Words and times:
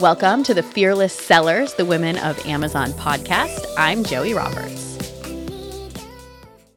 Welcome 0.00 0.44
to 0.44 0.54
the 0.54 0.62
Fearless 0.62 1.12
Sellers, 1.12 1.74
the 1.74 1.84
Women 1.84 2.16
of 2.16 2.46
Amazon 2.46 2.92
podcast. 2.92 3.66
I'm 3.76 4.02
Joie 4.02 4.32
Roberts. 4.32 4.96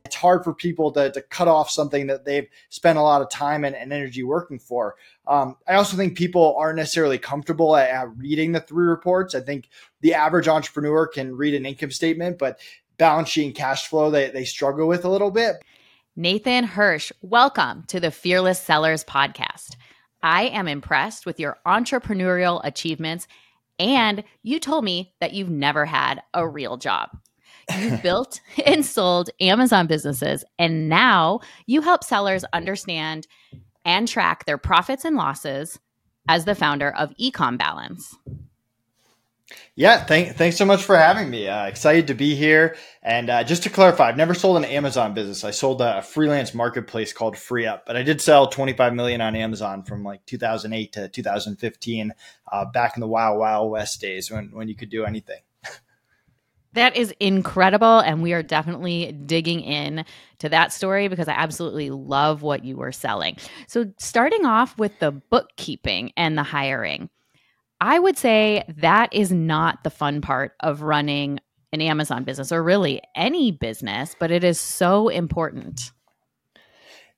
It's 0.03 0.15
hard 0.15 0.44
for 0.44 0.53
people 0.53 0.92
to, 0.92 1.10
to 1.10 1.21
cut 1.21 1.47
off 1.47 1.70
something 1.70 2.07
that 2.07 2.25
they've 2.25 2.49
spent 2.67 2.97
a 2.97 3.01
lot 3.01 3.21
of 3.21 3.29
time 3.29 3.63
and, 3.63 3.78
and 3.78 3.94
energy 3.94 4.23
working 4.23 4.59
for. 4.59 4.97
Um, 5.26 5.55
I 5.65 5.76
also 5.76 5.96
think 5.96 6.17
people 6.17 6.58
aren't 6.59 6.76
necessarily 6.76 7.17
comfortable 7.17 7.78
at, 7.78 7.90
at 7.91 8.09
reading 8.17 8.51
the 8.51 8.59
three 8.59 8.87
reports. 8.87 9.33
I 9.33 9.40
think 9.40 9.69
the 10.01 10.15
average 10.15 10.49
entrepreneur 10.49 11.08
can 11.08 11.37
read 11.37 11.53
an 11.53 11.65
income 11.65 11.92
statement, 11.92 12.37
but 12.37 12.60
balance 12.97 13.29
sheet 13.29 13.46
and 13.46 13.55
cash 13.55 13.87
flow 13.87 14.12
they, 14.12 14.31
they 14.31 14.44
struggle 14.44 14.85
with 14.85 15.05
a 15.05 15.10
little 15.10 15.31
bit. 15.31 15.63
Nathan 16.17 16.66
Hirsch, 16.66 17.13
welcome 17.21 17.85
to 17.88 18.02
the 18.02 18.12
Fearless 18.12 18.59
Sellers 18.59 19.05
podcast. 19.05 19.77
I 20.23 20.44
am 20.45 20.68
impressed 20.68 21.26
with 21.26 21.40
your 21.40 21.58
entrepreneurial 21.68 22.62
achievements. 22.63 23.27
And 23.77 24.23
you 24.41 24.59
told 24.59 24.86
me 24.86 25.13
that 25.20 25.34
you've 25.34 25.49
never 25.49 25.86
had 25.86 26.23
a 26.34 26.48
real 26.48 26.77
job. 26.77 27.09
You 27.77 27.98
built 28.04 28.40
and 28.66 28.86
sold 28.86 29.30
Amazon 29.40 29.88
businesses, 29.88 30.44
and 30.58 30.90
now 30.90 31.41
you 31.66 31.82
help 31.82 32.04
sellers 32.04 32.44
understand 32.54 33.27
and 33.86 34.08
track 34.08 34.46
their 34.46 34.58
profits 34.58 35.05
and 35.05 35.16
losses 35.16 35.80
as 36.27 36.46
the 36.46 36.55
founder 36.55 36.94
of 36.96 37.13
Ecom 37.18 37.58
Balance. 37.58 38.16
Yeah, 39.75 40.03
thank, 40.05 40.35
thanks 40.35 40.57
so 40.57 40.66
much 40.66 40.84
for 40.84 40.95
having 40.95 41.30
me. 41.30 41.48
Uh, 41.48 41.66
excited 41.66 42.07
to 42.07 42.13
be 42.13 42.35
here. 42.35 42.75
And 43.02 43.30
uh, 43.30 43.43
just 43.43 43.63
to 43.63 43.70
clarify, 43.70 44.09
I've 44.09 44.17
never 44.17 44.34
sold 44.34 44.57
an 44.57 44.66
Amazon 44.66 45.13
business. 45.13 45.43
I 45.43 45.52
sold 45.52 45.81
a 45.81 46.02
freelance 46.03 46.53
marketplace 46.53 47.12
called 47.12 47.35
FreeUp, 47.35 47.81
but 47.85 47.98
I 47.98 48.03
did 48.03 48.21
sell 48.21 48.48
25 48.48 48.93
million 48.93 49.21
on 49.21 49.35
Amazon 49.35 49.84
from 49.84 50.03
like 50.03 50.26
2008 50.27 50.93
to 50.93 51.07
2015, 51.09 52.13
uh, 52.51 52.65
back 52.65 52.95
in 52.95 53.01
the 53.01 53.07
wild, 53.07 53.40
wild 53.40 53.71
west 53.71 53.99
days 53.99 54.29
when, 54.29 54.51
when 54.51 54.68
you 54.68 54.76
could 54.76 54.90
do 54.90 55.05
anything. 55.05 55.41
That 56.73 56.98
is 56.98 57.13
incredible. 57.20 57.99
And 57.99 58.21
we 58.21 58.34
are 58.34 58.43
definitely 58.43 59.12
digging 59.12 59.62
in 59.62 60.05
to 60.40 60.49
that 60.49 60.73
story 60.73 61.07
because 61.07 61.27
I 61.27 61.34
absolutely 61.34 61.91
love 61.91 62.41
what 62.41 62.65
you 62.65 62.76
were 62.76 62.91
selling. 62.91 63.38
So, 63.67 63.91
starting 63.99 64.45
off 64.45 64.77
with 64.77 64.97
the 64.99 65.11
bookkeeping 65.11 66.11
and 66.17 66.38
the 66.38 66.43
hiring, 66.43 67.09
I 67.85 67.99
would 67.99 68.17
say 68.17 68.63
that 68.77 69.13
is 69.13 69.33
not 69.33 69.83
the 69.83 69.89
fun 69.89 70.21
part 70.21 70.53
of 70.61 70.83
running 70.83 71.41
an 71.73 71.81
Amazon 71.81 72.23
business 72.23 72.53
or 72.53 72.63
really 72.63 73.01
any 73.13 73.51
business, 73.51 74.15
but 74.17 74.31
it 74.31 74.45
is 74.45 74.57
so 74.57 75.09
important. 75.09 75.91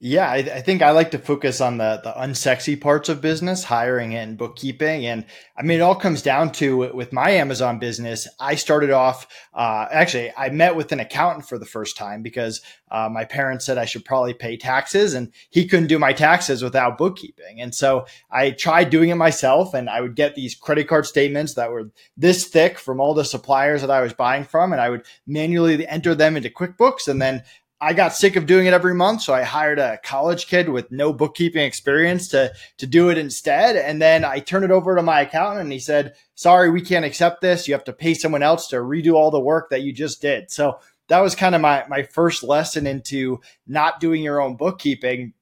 Yeah, 0.08 0.30
I, 0.30 0.36
I, 0.36 0.62
think 0.62 0.84
I 0.84 0.92
like 0.92 1.10
to 1.12 1.18
focus 1.18 1.60
on 1.62 1.80
the 1.80 2.00
the 2.04 2.12
unsexy 2.12 2.80
parts 2.80 3.10
of 3.10 3.22
business, 3.22 3.64
hiring 3.64 4.14
and 4.14 4.38
bookkeeping, 4.38 5.08
and 5.08 5.26
I 5.58 5.64
mean 5.64 5.80
it 5.80 5.82
all 5.82 5.96
comes 5.96 6.22
down 6.22 6.52
to 6.54 6.94
with 6.94 7.12
my 7.12 7.32
Amazon 7.32 7.80
business. 7.80 8.28
I 8.40 8.54
started 8.54 8.92
off 8.92 9.26
uh, 9.56 9.88
actually 9.90 10.32
I 10.38 10.50
met 10.50 10.76
with 10.76 10.92
an 10.92 11.00
accountant 11.00 11.50
for 11.50 11.58
the 11.58 11.66
first 11.66 11.98
time 11.98 12.22
because 12.22 12.62
uh, 12.92 13.10
my 13.12 13.26
parents 13.26 13.66
said 13.66 13.80
I 13.80 13.86
should 13.86 14.06
probably 14.06 14.36
pay 14.36 14.58
taxes, 14.58 15.16
and 15.16 15.34
he 15.50 15.66
couldn't 15.68 15.88
do 15.88 15.98
my 15.98 16.14
taxes 16.14 16.62
without 16.62 17.00
bookkeeping, 17.00 17.60
and 17.60 17.74
so 17.74 18.06
I 18.30 18.52
tried 18.52 18.92
doing 18.92 19.10
it 19.10 19.16
myself, 19.16 19.74
and 19.74 19.90
I 19.90 20.02
would 20.02 20.16
get 20.16 20.36
these 20.36 20.54
credit 20.54 20.88
card 20.88 21.08
statements 21.08 21.56
that 21.56 21.72
were 21.72 21.90
this 22.16 22.46
thick 22.46 22.78
from 22.78 23.00
all 23.00 23.16
the 23.16 23.26
suppliers 23.26 23.82
that 23.82 23.90
I 23.90 24.02
was 24.02 24.14
buying 24.14 24.44
from, 24.44 24.72
and 24.72 24.80
I 24.80 24.92
would 24.92 25.04
manually 25.26 25.88
enter 25.88 26.14
them 26.14 26.38
into 26.38 26.52
QuickBooks, 26.52 27.08
and 27.08 27.20
then 27.20 27.42
I 27.82 27.94
got 27.94 28.14
sick 28.14 28.36
of 28.36 28.46
doing 28.46 28.68
it 28.68 28.74
every 28.74 28.96
month, 28.96 29.22
so 29.22 29.34
I 29.34 29.44
hired 29.44 29.80
a 29.80 29.98
college 29.98 30.48
kid 30.48 30.70
with 30.70 30.92
no 30.92 31.12
bookkeeping 31.12 31.64
experience 31.64 32.30
to 32.30 32.54
to 32.78 32.88
do 32.88 33.10
it 33.10 33.18
instead. 33.18 33.76
And 33.76 34.02
then 34.02 34.24
I 34.24 34.40
turned 34.40 34.66
it 34.66 34.72
over 34.72 34.96
to 34.96 35.02
my 35.02 35.22
accountant, 35.22 35.62
and 35.62 35.72
he 35.72 35.80
said, 35.80 36.16
"Sorry, 36.36 36.70
we 36.70 36.82
can't 36.82 37.06
accept 37.06 37.42
this. 37.42 37.68
You 37.68 37.74
have 37.74 37.84
to 37.86 37.94
pay 37.94 38.14
someone 38.14 38.44
else 38.44 38.68
to 38.70 38.78
redo 38.78 39.14
all 39.14 39.30
the 39.30 39.40
work 39.40 39.70
that 39.70 39.82
you 39.82 39.92
just 39.92 40.22
did." 40.22 40.52
So 40.52 40.80
that 41.10 41.20
was 41.20 41.36
kind 41.36 41.54
of 41.54 41.62
my 41.62 41.84
my 41.90 42.04
first 42.04 42.44
lesson 42.44 42.88
into 42.88 43.42
not 43.68 44.00
doing 44.00 44.24
your 44.24 44.42
own 44.42 44.56
bookkeeping. 44.56 45.34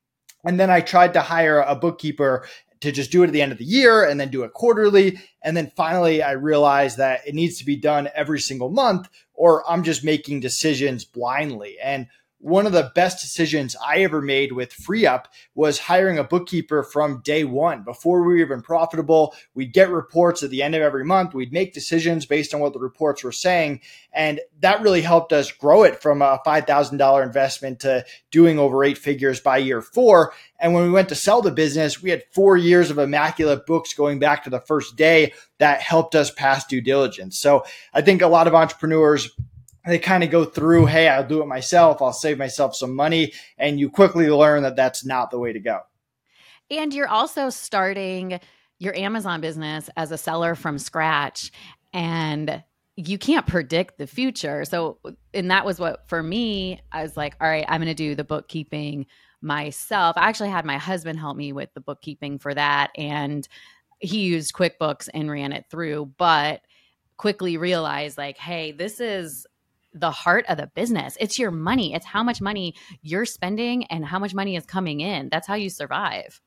And 0.44 0.60
then 0.60 0.70
I 0.70 0.82
tried 0.82 1.14
to 1.14 1.22
hire 1.22 1.62
a 1.62 1.76
bookkeeper 1.76 2.48
to 2.82 2.92
just 2.92 3.12
do 3.12 3.24
it 3.24 3.28
at 3.28 3.32
the 3.32 3.42
end 3.42 3.54
of 3.54 3.58
the 3.58 3.64
year 3.64 4.04
and 4.04 4.20
then 4.20 4.30
do 4.30 4.44
it 4.44 4.52
quarterly. 4.52 5.18
And 5.42 5.56
then 5.56 5.72
finally, 5.76 6.22
I 6.22 6.32
realized 6.32 6.98
that 6.98 7.26
it 7.26 7.34
needs 7.34 7.58
to 7.60 7.66
be 7.66 7.78
done 7.78 8.10
every 8.14 8.42
single 8.42 8.70
month, 8.70 9.08
or 9.34 9.64
I'm 9.72 9.84
just 9.84 10.04
making 10.04 10.42
decisions 10.42 11.06
blindly. 11.06 11.78
And 11.82 12.08
one 12.44 12.66
of 12.66 12.74
the 12.74 12.92
best 12.94 13.22
decisions 13.22 13.74
I 13.82 14.00
ever 14.00 14.22
made 14.22 14.52
with 14.52 14.76
FreeUp 14.76 15.26
was 15.56 15.80
hiring 15.80 16.20
a 16.20 16.26
bookkeeper 16.26 16.84
from 16.84 17.22
day 17.22 17.46
one. 17.46 17.84
Before 17.84 18.22
we 18.22 18.34
were 18.34 18.40
even 18.40 18.62
profitable, 18.62 19.34
we'd 19.54 19.72
get 19.72 19.90
reports 19.90 20.44
at 20.44 20.50
the 20.50 20.62
end 20.62 20.76
of 20.76 20.82
every 20.82 21.06
month. 21.06 21.34
We'd 21.34 21.54
make 21.54 21.74
decisions 21.74 22.26
based 22.26 22.54
on 22.54 22.60
what 22.60 22.74
the 22.74 22.80
reports 22.80 23.24
were 23.24 23.32
saying. 23.32 23.80
And 24.12 24.42
that 24.60 24.82
really 24.82 25.02
helped 25.02 25.32
us 25.32 25.54
grow 25.54 25.84
it 25.84 26.02
from 26.02 26.22
a 26.22 26.38
$5,000 26.46 27.24
investment 27.24 27.80
to 27.80 28.06
doing 28.30 28.60
over 28.60 28.84
eight 28.84 28.98
figures 28.98 29.40
by 29.40 29.58
year 29.58 29.82
four. 29.82 30.34
And 30.60 30.74
when 30.74 30.84
we 30.84 30.92
went 30.92 31.10
to 31.10 31.16
sell 31.16 31.42
the 31.42 31.50
business, 31.50 32.04
we 32.04 32.10
had 32.10 32.24
four 32.32 32.58
years 32.58 32.92
of 32.92 32.98
immaculate 32.98 33.66
books 33.66 33.94
going 33.94 34.20
back 34.20 34.44
to 34.44 34.50
the 34.50 34.60
first 34.60 34.98
day 34.98 35.32
that 35.60 35.80
helped 35.80 36.14
us 36.14 36.30
pass 36.30 36.66
due 36.66 36.82
diligence. 36.82 37.40
So 37.40 37.64
I 37.94 38.02
think 38.02 38.22
a 38.22 38.28
lot 38.28 38.48
of 38.48 38.54
entrepreneurs 38.54 39.30
they 39.86 40.00
kind 40.00 40.24
of 40.24 40.32
go 40.32 40.46
through, 40.46 40.86
hey, 40.86 41.10
I'll 41.10 41.28
do 41.28 41.42
it 41.42 41.48
myself. 41.48 42.02
I'll 42.02 42.14
save 42.14 42.38
myself 42.38 42.76
some 42.76 42.96
money. 42.96 43.34
And 43.58 43.80
you 43.80 43.90
quickly 43.90 44.30
learn 44.30 44.64
that 44.64 44.76
that's 44.76 45.06
not 45.06 45.30
the 45.30 45.40
way 45.40 45.52
to 45.54 45.60
go. 45.60 45.82
And 46.72 46.94
you're 46.94 47.10
also 47.10 47.50
starting 47.50 48.40
your 48.80 48.96
Amazon 48.96 49.42
business 49.42 49.90
as 49.98 50.12
a 50.12 50.18
seller 50.18 50.56
from 50.56 50.80
scratch. 50.80 51.52
And 51.94 52.64
you 52.96 53.18
can't 53.18 53.48
predict 53.48 53.98
the 53.98 54.08
future. 54.08 54.66
So, 54.66 55.00
and 55.34 55.52
that 55.52 55.66
was 55.66 55.80
what 55.80 56.08
for 56.08 56.22
me, 56.24 56.80
I 56.92 57.02
was 57.02 57.18
like, 57.18 57.36
all 57.42 57.48
right, 57.48 57.66
I'm 57.68 57.82
going 57.82 57.88
to 57.88 57.94
do 57.94 58.16
the 58.16 58.24
bookkeeping 58.24 59.06
myself. 59.42 60.16
I 60.18 60.30
actually 60.30 60.50
had 60.50 60.64
my 60.64 60.78
husband 60.78 61.20
help 61.20 61.36
me 61.36 61.52
with 61.54 61.74
the 61.74 61.82
bookkeeping 61.82 62.40
for 62.40 62.54
that. 62.54 62.92
And 62.96 63.48
he 64.00 64.20
used 64.20 64.54
QuickBooks 64.54 65.10
and 65.14 65.30
ran 65.30 65.52
it 65.52 65.66
through, 65.70 66.14
but 66.18 66.62
quickly 67.18 67.58
realized 67.58 68.18
like, 68.18 68.38
hey, 68.38 68.72
this 68.72 69.00
is 69.00 69.46
the 69.94 70.12
heart 70.12 70.46
of 70.48 70.58
the 70.58 70.68
business. 70.68 71.18
It's 71.20 71.40
your 71.40 71.52
money. 71.52 71.94
It's 71.94 72.06
how 72.06 72.24
much 72.24 72.42
money 72.42 72.76
you're 73.02 73.26
spending 73.26 73.86
and 73.86 74.06
how 74.06 74.20
much 74.20 74.34
money 74.34 74.56
is 74.56 74.66
coming 74.66 75.02
in. 75.02 75.30
That's 75.30 75.48
how 75.48 75.56
you 75.56 75.70
survive. 75.70 76.42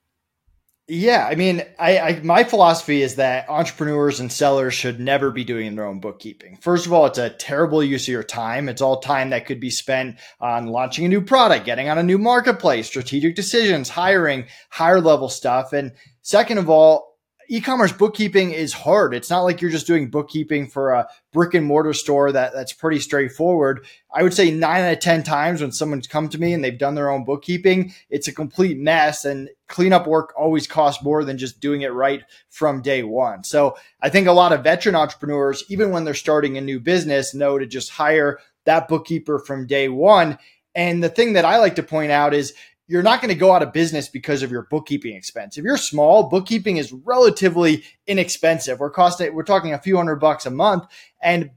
Yeah, 0.88 1.26
I 1.28 1.34
mean, 1.34 1.64
I, 1.80 1.98
I, 1.98 2.20
my 2.20 2.44
philosophy 2.44 3.02
is 3.02 3.16
that 3.16 3.48
entrepreneurs 3.48 4.20
and 4.20 4.30
sellers 4.30 4.72
should 4.72 5.00
never 5.00 5.32
be 5.32 5.42
doing 5.42 5.74
their 5.74 5.84
own 5.84 5.98
bookkeeping. 5.98 6.58
First 6.58 6.86
of 6.86 6.92
all, 6.92 7.06
it's 7.06 7.18
a 7.18 7.28
terrible 7.28 7.82
use 7.82 8.04
of 8.04 8.12
your 8.12 8.22
time. 8.22 8.68
It's 8.68 8.80
all 8.80 9.00
time 9.00 9.30
that 9.30 9.46
could 9.46 9.58
be 9.58 9.70
spent 9.70 10.20
on 10.40 10.68
launching 10.68 11.04
a 11.04 11.08
new 11.08 11.22
product, 11.22 11.66
getting 11.66 11.88
on 11.88 11.98
a 11.98 12.04
new 12.04 12.18
marketplace, 12.18 12.86
strategic 12.86 13.34
decisions, 13.34 13.88
hiring, 13.88 14.46
higher 14.70 15.00
level 15.00 15.28
stuff. 15.28 15.72
And 15.72 15.90
second 16.22 16.58
of 16.58 16.70
all, 16.70 17.15
e-commerce 17.48 17.92
bookkeeping 17.92 18.52
is 18.52 18.72
hard. 18.72 19.14
It's 19.14 19.30
not 19.30 19.42
like 19.42 19.60
you're 19.60 19.70
just 19.70 19.86
doing 19.86 20.10
bookkeeping 20.10 20.66
for 20.66 20.92
a 20.92 21.08
brick 21.32 21.54
and 21.54 21.66
mortar 21.66 21.92
store 21.92 22.32
that 22.32 22.52
that's 22.52 22.72
pretty 22.72 23.00
straightforward. 23.00 23.86
I 24.12 24.22
would 24.22 24.34
say 24.34 24.50
nine 24.50 24.84
out 24.84 24.92
of 24.92 25.00
10 25.00 25.22
times 25.22 25.60
when 25.60 25.72
someone's 25.72 26.06
come 26.06 26.28
to 26.30 26.38
me 26.38 26.52
and 26.52 26.62
they've 26.64 26.78
done 26.78 26.94
their 26.94 27.10
own 27.10 27.24
bookkeeping, 27.24 27.92
it's 28.10 28.28
a 28.28 28.32
complete 28.32 28.78
mess 28.78 29.24
and 29.24 29.48
cleanup 29.68 30.06
work 30.06 30.32
always 30.36 30.66
costs 30.66 31.02
more 31.02 31.24
than 31.24 31.38
just 31.38 31.60
doing 31.60 31.82
it 31.82 31.92
right 31.92 32.22
from 32.48 32.82
day 32.82 33.02
one. 33.02 33.44
So 33.44 33.76
I 34.00 34.08
think 34.08 34.26
a 34.26 34.32
lot 34.32 34.52
of 34.52 34.64
veteran 34.64 34.94
entrepreneurs, 34.94 35.64
even 35.68 35.90
when 35.90 36.04
they're 36.04 36.14
starting 36.14 36.56
a 36.56 36.60
new 36.60 36.80
business, 36.80 37.34
know 37.34 37.58
to 37.58 37.66
just 37.66 37.90
hire 37.90 38.38
that 38.64 38.88
bookkeeper 38.88 39.38
from 39.38 39.66
day 39.66 39.88
one. 39.88 40.38
And 40.74 41.02
the 41.02 41.08
thing 41.08 41.32
that 41.32 41.44
I 41.44 41.58
like 41.58 41.76
to 41.76 41.82
point 41.82 42.12
out 42.12 42.34
is 42.34 42.52
you're 42.88 43.02
not 43.02 43.20
going 43.20 43.32
to 43.32 43.38
go 43.38 43.52
out 43.52 43.62
of 43.62 43.72
business 43.72 44.08
because 44.08 44.42
of 44.42 44.50
your 44.50 44.66
bookkeeping 44.70 45.16
expense. 45.16 45.58
If 45.58 45.64
you're 45.64 45.76
small, 45.76 46.28
bookkeeping 46.28 46.76
is 46.76 46.92
relatively 46.92 47.84
inexpensive. 48.06 48.78
We're 48.78 48.90
costing, 48.90 49.34
we're 49.34 49.42
talking 49.42 49.72
a 49.72 49.78
few 49.78 49.96
hundred 49.96 50.16
bucks 50.16 50.46
a 50.46 50.50
month 50.50 50.84
and 51.20 51.50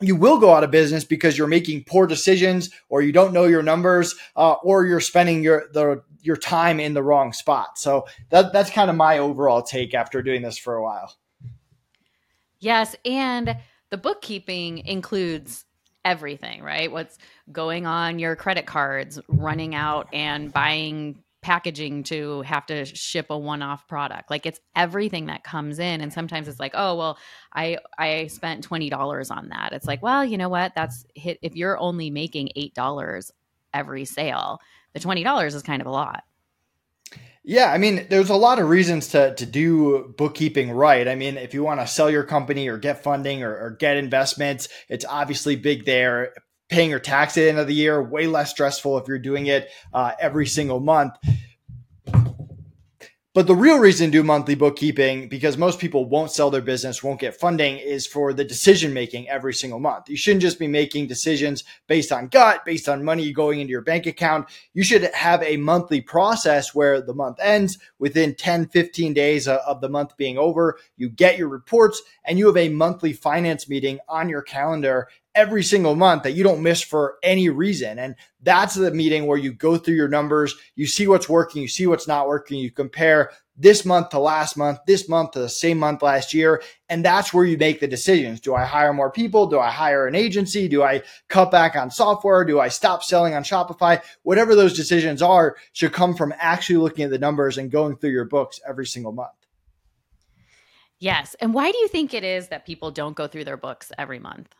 you 0.00 0.14
will 0.14 0.38
go 0.38 0.54
out 0.54 0.64
of 0.64 0.70
business 0.70 1.04
because 1.04 1.36
you're 1.36 1.48
making 1.48 1.84
poor 1.84 2.06
decisions 2.06 2.70
or 2.88 3.02
you 3.02 3.12
don't 3.12 3.32
know 3.32 3.44
your 3.44 3.62
numbers 3.62 4.14
uh, 4.36 4.52
or 4.62 4.86
you're 4.86 5.00
spending 5.00 5.42
your 5.42 5.68
the 5.72 6.02
your 6.20 6.36
time 6.36 6.78
in 6.78 6.94
the 6.94 7.02
wrong 7.02 7.32
spot. 7.32 7.78
So 7.78 8.06
that 8.30 8.52
that's 8.52 8.70
kind 8.70 8.90
of 8.90 8.96
my 8.96 9.18
overall 9.18 9.62
take 9.62 9.94
after 9.94 10.22
doing 10.22 10.42
this 10.42 10.58
for 10.58 10.76
a 10.76 10.82
while. 10.82 11.16
Yes, 12.60 12.96
and 13.04 13.56
the 13.90 13.98
bookkeeping 13.98 14.78
includes 14.78 15.64
everything, 16.04 16.62
right? 16.62 16.90
What's 16.90 17.18
going 17.50 17.86
on 17.86 18.18
your 18.18 18.36
credit 18.36 18.66
cards, 18.66 19.20
running 19.28 19.74
out 19.74 20.08
and 20.12 20.52
buying 20.52 21.22
packaging 21.40 22.02
to 22.02 22.42
have 22.42 22.66
to 22.66 22.84
ship 22.84 23.26
a 23.30 23.38
one-off 23.38 23.86
product. 23.86 24.30
Like 24.30 24.44
it's 24.44 24.60
everything 24.74 25.26
that 25.26 25.44
comes 25.44 25.78
in 25.78 26.00
and 26.00 26.12
sometimes 26.12 26.48
it's 26.48 26.58
like, 26.58 26.72
"Oh, 26.74 26.96
well, 26.96 27.18
I 27.54 27.78
I 27.96 28.26
spent 28.26 28.64
$20 28.68 29.30
on 29.30 29.48
that." 29.50 29.72
It's 29.72 29.86
like, 29.86 30.02
"Well, 30.02 30.24
you 30.24 30.36
know 30.36 30.48
what? 30.48 30.74
That's 30.74 31.06
hit 31.14 31.38
if 31.42 31.56
you're 31.56 31.78
only 31.78 32.10
making 32.10 32.50
$8 32.56 33.30
every 33.72 34.04
sale, 34.04 34.60
the 34.94 35.00
$20 35.00 35.54
is 35.54 35.62
kind 35.62 35.80
of 35.80 35.86
a 35.86 35.90
lot." 35.92 36.24
Yeah, 37.48 37.72
I 37.72 37.78
mean, 37.78 38.06
there's 38.10 38.28
a 38.28 38.36
lot 38.36 38.58
of 38.58 38.68
reasons 38.68 39.08
to 39.08 39.34
to 39.34 39.46
do 39.46 40.14
bookkeeping 40.18 40.70
right. 40.70 41.08
I 41.08 41.14
mean, 41.14 41.38
if 41.38 41.54
you 41.54 41.62
want 41.62 41.80
to 41.80 41.86
sell 41.86 42.10
your 42.10 42.22
company 42.22 42.68
or 42.68 42.76
get 42.76 43.02
funding 43.02 43.42
or, 43.42 43.56
or 43.56 43.70
get 43.70 43.96
investments, 43.96 44.68
it's 44.90 45.06
obviously 45.06 45.56
big 45.56 45.86
there. 45.86 46.34
Paying 46.68 46.90
your 46.90 46.98
tax 46.98 47.38
at 47.38 47.40
the 47.40 47.48
end 47.48 47.58
of 47.58 47.66
the 47.66 47.72
year, 47.72 48.02
way 48.02 48.26
less 48.26 48.50
stressful 48.50 48.98
if 48.98 49.08
you're 49.08 49.18
doing 49.18 49.46
it 49.46 49.70
uh, 49.94 50.12
every 50.20 50.46
single 50.46 50.78
month. 50.78 51.14
But 53.38 53.46
the 53.46 53.54
real 53.54 53.78
reason 53.78 54.08
to 54.08 54.18
do 54.18 54.24
monthly 54.24 54.56
bookkeeping, 54.56 55.28
because 55.28 55.56
most 55.56 55.78
people 55.78 56.06
won't 56.06 56.32
sell 56.32 56.50
their 56.50 56.60
business, 56.60 57.04
won't 57.04 57.20
get 57.20 57.38
funding, 57.38 57.78
is 57.78 58.04
for 58.04 58.32
the 58.32 58.42
decision 58.42 58.92
making 58.92 59.28
every 59.28 59.54
single 59.54 59.78
month. 59.78 60.08
You 60.08 60.16
shouldn't 60.16 60.42
just 60.42 60.58
be 60.58 60.66
making 60.66 61.06
decisions 61.06 61.62
based 61.86 62.10
on 62.10 62.26
gut, 62.26 62.64
based 62.64 62.88
on 62.88 63.04
money 63.04 63.30
going 63.32 63.60
into 63.60 63.70
your 63.70 63.82
bank 63.82 64.06
account. 64.06 64.48
You 64.74 64.82
should 64.82 65.04
have 65.14 65.40
a 65.44 65.56
monthly 65.56 66.00
process 66.00 66.74
where 66.74 67.00
the 67.00 67.14
month 67.14 67.38
ends 67.40 67.78
within 68.00 68.34
10, 68.34 68.70
15 68.70 69.14
days 69.14 69.46
of 69.46 69.80
the 69.80 69.88
month 69.88 70.16
being 70.16 70.36
over. 70.36 70.76
You 70.96 71.08
get 71.08 71.38
your 71.38 71.46
reports 71.46 72.02
and 72.24 72.40
you 72.40 72.48
have 72.48 72.56
a 72.56 72.70
monthly 72.70 73.12
finance 73.12 73.68
meeting 73.68 74.00
on 74.08 74.28
your 74.28 74.42
calendar 74.42 75.06
every 75.34 75.62
single 75.62 75.94
month 75.94 76.24
that 76.24 76.32
you 76.32 76.42
don't 76.42 76.62
miss 76.62 76.82
for 76.82 77.16
any 77.22 77.48
reason. 77.48 77.98
And 77.98 78.16
that's 78.42 78.74
the 78.74 78.90
meeting 78.90 79.26
where 79.26 79.38
you 79.38 79.52
go 79.52 79.76
through 79.76 79.94
your 79.94 80.08
numbers, 80.08 80.54
you 80.74 80.86
see 80.86 81.06
what's 81.06 81.28
working, 81.28 81.62
you 81.62 81.68
see 81.68 81.86
what's 81.86 82.08
not 82.08 82.28
working, 82.28 82.58
you 82.58 82.70
compare 82.70 83.30
this 83.56 83.84
month 83.84 84.10
to 84.10 84.18
last 84.20 84.56
month, 84.56 84.78
this 84.86 85.08
month 85.08 85.32
to 85.32 85.40
the 85.40 85.48
same 85.48 85.78
month 85.78 86.02
last 86.02 86.32
year. 86.32 86.62
And 86.88 87.04
that's 87.04 87.34
where 87.34 87.44
you 87.44 87.58
make 87.58 87.80
the 87.80 87.88
decisions. 87.88 88.40
Do 88.40 88.54
I 88.54 88.64
hire 88.64 88.92
more 88.92 89.10
people? 89.10 89.46
Do 89.46 89.58
I 89.58 89.70
hire 89.70 90.06
an 90.06 90.14
agency? 90.14 90.68
Do 90.68 90.82
I 90.82 91.02
cut 91.28 91.50
back 91.50 91.74
on 91.74 91.90
software? 91.90 92.44
Do 92.44 92.60
I 92.60 92.68
stop 92.68 93.02
selling 93.02 93.34
on 93.34 93.42
Shopify? 93.42 94.00
Whatever 94.22 94.54
those 94.54 94.74
decisions 94.74 95.22
are 95.22 95.56
should 95.72 95.92
come 95.92 96.14
from 96.14 96.32
actually 96.38 96.76
looking 96.76 97.04
at 97.04 97.10
the 97.10 97.18
numbers 97.18 97.58
and 97.58 97.70
going 97.70 97.96
through 97.96 98.10
your 98.10 98.26
books 98.26 98.60
every 98.66 98.86
single 98.86 99.12
month. 99.12 99.32
Yes. 101.00 101.36
And 101.40 101.54
why 101.54 101.70
do 101.70 101.78
you 101.78 101.88
think 101.88 102.14
it 102.14 102.24
is 102.24 102.48
that 102.48 102.66
people 102.66 102.90
don't 102.90 103.16
go 103.16 103.26
through 103.26 103.44
their 103.44 103.56
books 103.56 103.92
every 103.98 104.18
month? 104.18 104.54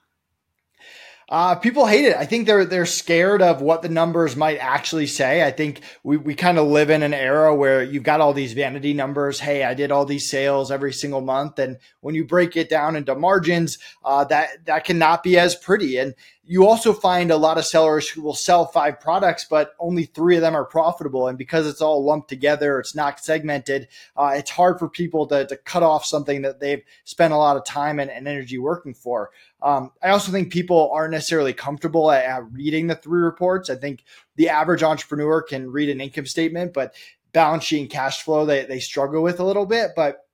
Uh, 1.31 1.55
people 1.55 1.85
hate 1.85 2.07
it. 2.07 2.17
I 2.17 2.25
think 2.25 2.47
they're 2.47 2.65
they're 2.65 2.87
scared 2.87 3.43
of 3.43 3.61
what 3.61 3.83
the 3.83 3.91
numbers 3.91 4.35
might 4.35 4.57
actually 4.57 5.07
say. 5.07 5.45
I 5.45 5.51
think 5.51 5.83
we, 6.03 6.17
we 6.17 6.35
kind 6.35 6.57
of 6.59 6.67
live 6.67 6.89
in 6.89 7.03
an 7.03 7.13
era 7.13 7.55
where 7.55 7.83
you've 7.83 8.03
got 8.03 8.23
all 8.23 8.33
these 8.33 8.55
vanity 8.55 8.95
numbers. 8.95 9.39
Hey, 9.39 9.63
I 9.63 9.75
did 9.75 9.93
all 9.93 10.07
these 10.07 10.29
sales 10.29 10.71
every 10.71 10.93
single 10.93 11.21
month, 11.21 11.59
and 11.59 11.77
when 12.01 12.15
you 12.15 12.25
break 12.25 12.57
it 12.57 12.71
down 12.71 12.97
into 12.97 13.15
margins, 13.15 13.79
uh, 14.07 14.25
that 14.25 14.65
that 14.65 14.85
cannot 14.85 15.23
be 15.23 15.39
as 15.39 15.55
pretty. 15.55 15.99
And 15.99 16.15
you 16.50 16.67
also 16.67 16.95
find 16.95 17.31
a 17.31 17.37
lot 17.37 17.59
of 17.59 17.67
sellers 17.67 18.09
who 18.09 18.23
will 18.23 18.35
sell 18.35 18.65
five 18.65 19.00
products, 19.00 19.45
but 19.49 19.75
only 19.79 20.06
three 20.06 20.37
of 20.37 20.41
them 20.41 20.56
are 20.56 20.65
profitable. 20.65 21.29
And 21.29 21.37
because 21.37 21.67
it's 21.67 21.83
all 21.83 22.03
lumped 22.03 22.31
together, 22.31 22.81
it's 22.81 22.95
not 22.95 23.21
segmented. 23.21 23.87
Uh, 24.17 24.33
it's 24.35 24.50
hard 24.50 24.79
for 24.79 24.89
people 24.89 25.27
to, 25.27 25.47
to 25.47 25.56
cut 25.59 25.83
off 25.83 26.06
something 26.06 26.41
that 26.43 26.59
they've 26.59 26.83
spent 27.05 27.35
a 27.35 27.37
lot 27.37 27.59
of 27.59 27.67
time 27.67 28.00
and, 28.00 28.11
and 28.11 28.27
energy 28.27 28.56
working 28.56 28.95
for. 28.95 29.31
Um, 29.61 29.93
I 30.03 30.09
also 30.09 30.33
think 30.33 30.50
people 30.50 30.91
aren't 30.91 31.12
necessarily 31.12 31.53
comfortable 31.53 32.11
at, 32.11 32.25
at 32.25 32.50
reading 32.50 32.87
the 32.87 32.97
three 32.97 33.21
reports. 33.21 33.69
I 33.69 33.75
think 33.75 34.05
the 34.37 34.49
average 34.49 34.83
entrepreneur 34.83 35.43
can 35.43 35.71
read 35.71 35.91
an 35.91 36.00
income 36.00 36.25
statement, 36.27 36.73
but 36.73 36.95
balance 37.35 37.65
sheet 37.65 37.81
and 37.81 37.91
cash 37.91 38.23
flow 38.23 38.47
they, 38.47 38.65
they 38.65 38.81
struggle 38.81 39.23
with 39.23 39.39
a 39.39 39.45
little 39.45 39.67
bit. 39.67 39.91
But 39.95 40.25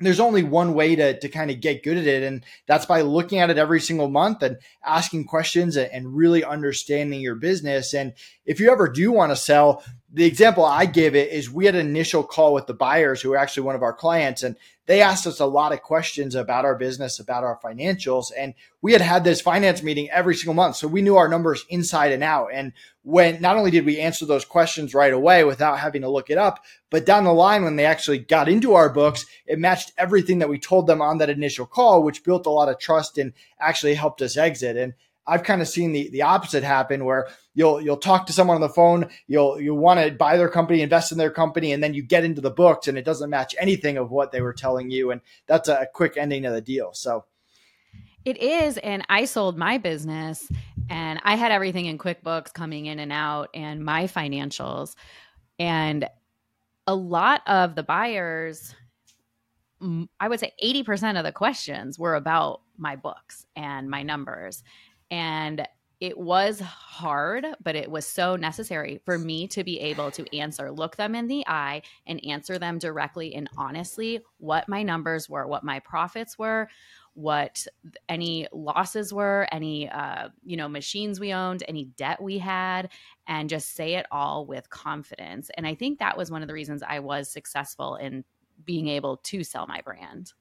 there's 0.00 0.20
only 0.20 0.42
one 0.42 0.74
way 0.74 0.96
to, 0.96 1.18
to 1.18 1.28
kind 1.28 1.50
of 1.50 1.60
get 1.60 1.82
good 1.82 1.98
at 1.98 2.06
it. 2.06 2.22
And 2.22 2.44
that's 2.66 2.86
by 2.86 3.02
looking 3.02 3.38
at 3.38 3.50
it 3.50 3.58
every 3.58 3.80
single 3.80 4.08
month 4.08 4.42
and 4.42 4.56
asking 4.84 5.26
questions 5.26 5.76
and 5.76 6.16
really 6.16 6.42
understanding 6.42 7.20
your 7.20 7.34
business. 7.34 7.92
And 7.92 8.14
if 8.46 8.60
you 8.60 8.72
ever 8.72 8.88
do 8.88 9.12
want 9.12 9.32
to 9.32 9.36
sell, 9.36 9.84
the 10.12 10.24
example 10.24 10.64
I 10.64 10.86
give 10.86 11.14
it 11.14 11.30
is 11.30 11.50
we 11.50 11.66
had 11.66 11.76
an 11.76 11.86
initial 11.86 12.24
call 12.24 12.52
with 12.52 12.66
the 12.66 12.74
buyers 12.74 13.20
who 13.20 13.32
are 13.32 13.36
actually 13.36 13.62
one 13.62 13.76
of 13.76 13.82
our 13.82 13.92
clients 13.92 14.42
and 14.42 14.56
they 14.86 15.02
asked 15.02 15.24
us 15.28 15.38
a 15.38 15.46
lot 15.46 15.72
of 15.72 15.82
questions 15.82 16.34
about 16.34 16.64
our 16.64 16.74
business, 16.74 17.20
about 17.20 17.44
our 17.44 17.60
financials. 17.62 18.32
And 18.36 18.54
we 18.82 18.90
had 18.90 19.00
had 19.00 19.22
this 19.22 19.40
finance 19.40 19.84
meeting 19.84 20.10
every 20.10 20.34
single 20.34 20.54
month. 20.54 20.74
So 20.74 20.88
we 20.88 21.00
knew 21.00 21.16
our 21.16 21.28
numbers 21.28 21.64
inside 21.68 22.10
and 22.10 22.24
out. 22.24 22.48
And 22.52 22.72
when 23.02 23.40
not 23.40 23.56
only 23.56 23.70
did 23.70 23.86
we 23.86 24.00
answer 24.00 24.26
those 24.26 24.44
questions 24.44 24.92
right 24.92 25.12
away 25.12 25.44
without 25.44 25.78
having 25.78 26.02
to 26.02 26.10
look 26.10 26.28
it 26.28 26.38
up, 26.38 26.64
but 26.90 27.06
down 27.06 27.22
the 27.22 27.32
line, 27.32 27.62
when 27.62 27.76
they 27.76 27.84
actually 27.86 28.18
got 28.18 28.48
into 28.48 28.74
our 28.74 28.88
books, 28.88 29.26
it 29.46 29.60
matched 29.60 29.92
everything 29.96 30.40
that 30.40 30.48
we 30.48 30.58
told 30.58 30.88
them 30.88 31.00
on 31.00 31.18
that 31.18 31.30
initial 31.30 31.66
call, 31.66 32.02
which 32.02 32.24
built 32.24 32.46
a 32.46 32.50
lot 32.50 32.68
of 32.68 32.80
trust 32.80 33.16
and 33.16 33.32
actually 33.60 33.94
helped 33.94 34.20
us 34.22 34.36
exit. 34.36 34.76
And 34.76 34.94
I've 35.30 35.44
kind 35.44 35.62
of 35.62 35.68
seen 35.68 35.92
the 35.92 36.10
the 36.10 36.22
opposite 36.22 36.62
happen 36.62 37.04
where 37.04 37.28
you'll 37.54 37.80
you'll 37.80 37.96
talk 37.96 38.26
to 38.26 38.32
someone 38.32 38.56
on 38.56 38.60
the 38.60 38.68
phone, 38.68 39.08
you'll 39.26 39.60
you 39.60 39.74
want 39.74 40.00
to 40.00 40.10
buy 40.10 40.36
their 40.36 40.48
company, 40.48 40.82
invest 40.82 41.12
in 41.12 41.18
their 41.18 41.30
company, 41.30 41.72
and 41.72 41.82
then 41.82 41.94
you 41.94 42.02
get 42.02 42.24
into 42.24 42.40
the 42.40 42.50
books 42.50 42.88
and 42.88 42.98
it 42.98 43.04
doesn't 43.04 43.30
match 43.30 43.54
anything 43.58 43.96
of 43.96 44.10
what 44.10 44.32
they 44.32 44.40
were 44.40 44.52
telling 44.52 44.90
you, 44.90 45.10
and 45.10 45.20
that's 45.46 45.68
a 45.68 45.86
quick 45.94 46.16
ending 46.16 46.44
of 46.44 46.52
the 46.52 46.60
deal. 46.60 46.90
So 46.92 47.24
it 48.24 48.36
is, 48.38 48.76
and 48.78 49.04
I 49.08 49.24
sold 49.24 49.56
my 49.56 49.78
business, 49.78 50.50
and 50.90 51.20
I 51.22 51.36
had 51.36 51.52
everything 51.52 51.86
in 51.86 51.96
QuickBooks 51.96 52.52
coming 52.52 52.86
in 52.86 52.98
and 52.98 53.12
out, 53.12 53.50
and 53.54 53.84
my 53.84 54.04
financials, 54.04 54.94
and 55.58 56.08
a 56.86 56.94
lot 56.94 57.42
of 57.46 57.76
the 57.76 57.82
buyers 57.82 58.74
I 60.18 60.28
would 60.28 60.40
say 60.40 60.52
80% 60.62 61.18
of 61.18 61.24
the 61.24 61.32
questions 61.32 61.98
were 61.98 62.14
about 62.14 62.60
my 62.76 62.96
books 62.96 63.46
and 63.56 63.88
my 63.88 64.02
numbers. 64.02 64.62
And 65.10 65.66
it 66.00 66.16
was 66.16 66.60
hard, 66.60 67.46
but 67.62 67.76
it 67.76 67.90
was 67.90 68.06
so 68.06 68.34
necessary 68.34 69.02
for 69.04 69.18
me 69.18 69.46
to 69.48 69.62
be 69.62 69.78
able 69.80 70.10
to 70.12 70.36
answer, 70.36 70.70
look 70.70 70.96
them 70.96 71.14
in 71.14 71.26
the 71.26 71.46
eye 71.46 71.82
and 72.06 72.24
answer 72.24 72.58
them 72.58 72.78
directly 72.78 73.34
and 73.34 73.50
honestly 73.58 74.20
what 74.38 74.66
my 74.66 74.82
numbers 74.82 75.28
were, 75.28 75.46
what 75.46 75.62
my 75.62 75.78
profits 75.80 76.38
were, 76.38 76.68
what 77.12 77.66
any 78.08 78.48
losses 78.50 79.12
were, 79.12 79.46
any 79.52 79.90
uh, 79.90 80.28
you 80.42 80.56
know 80.56 80.68
machines 80.68 81.20
we 81.20 81.34
owned, 81.34 81.62
any 81.68 81.84
debt 81.96 82.22
we 82.22 82.38
had, 82.38 82.88
and 83.26 83.50
just 83.50 83.74
say 83.74 83.94
it 83.94 84.06
all 84.10 84.46
with 84.46 84.70
confidence. 84.70 85.50
And 85.54 85.66
I 85.66 85.74
think 85.74 85.98
that 85.98 86.16
was 86.16 86.30
one 86.30 86.40
of 86.40 86.48
the 86.48 86.54
reasons 86.54 86.82
I 86.82 87.00
was 87.00 87.30
successful 87.30 87.96
in 87.96 88.24
being 88.64 88.88
able 88.88 89.18
to 89.18 89.44
sell 89.44 89.66
my 89.66 89.82
brand. 89.82 90.32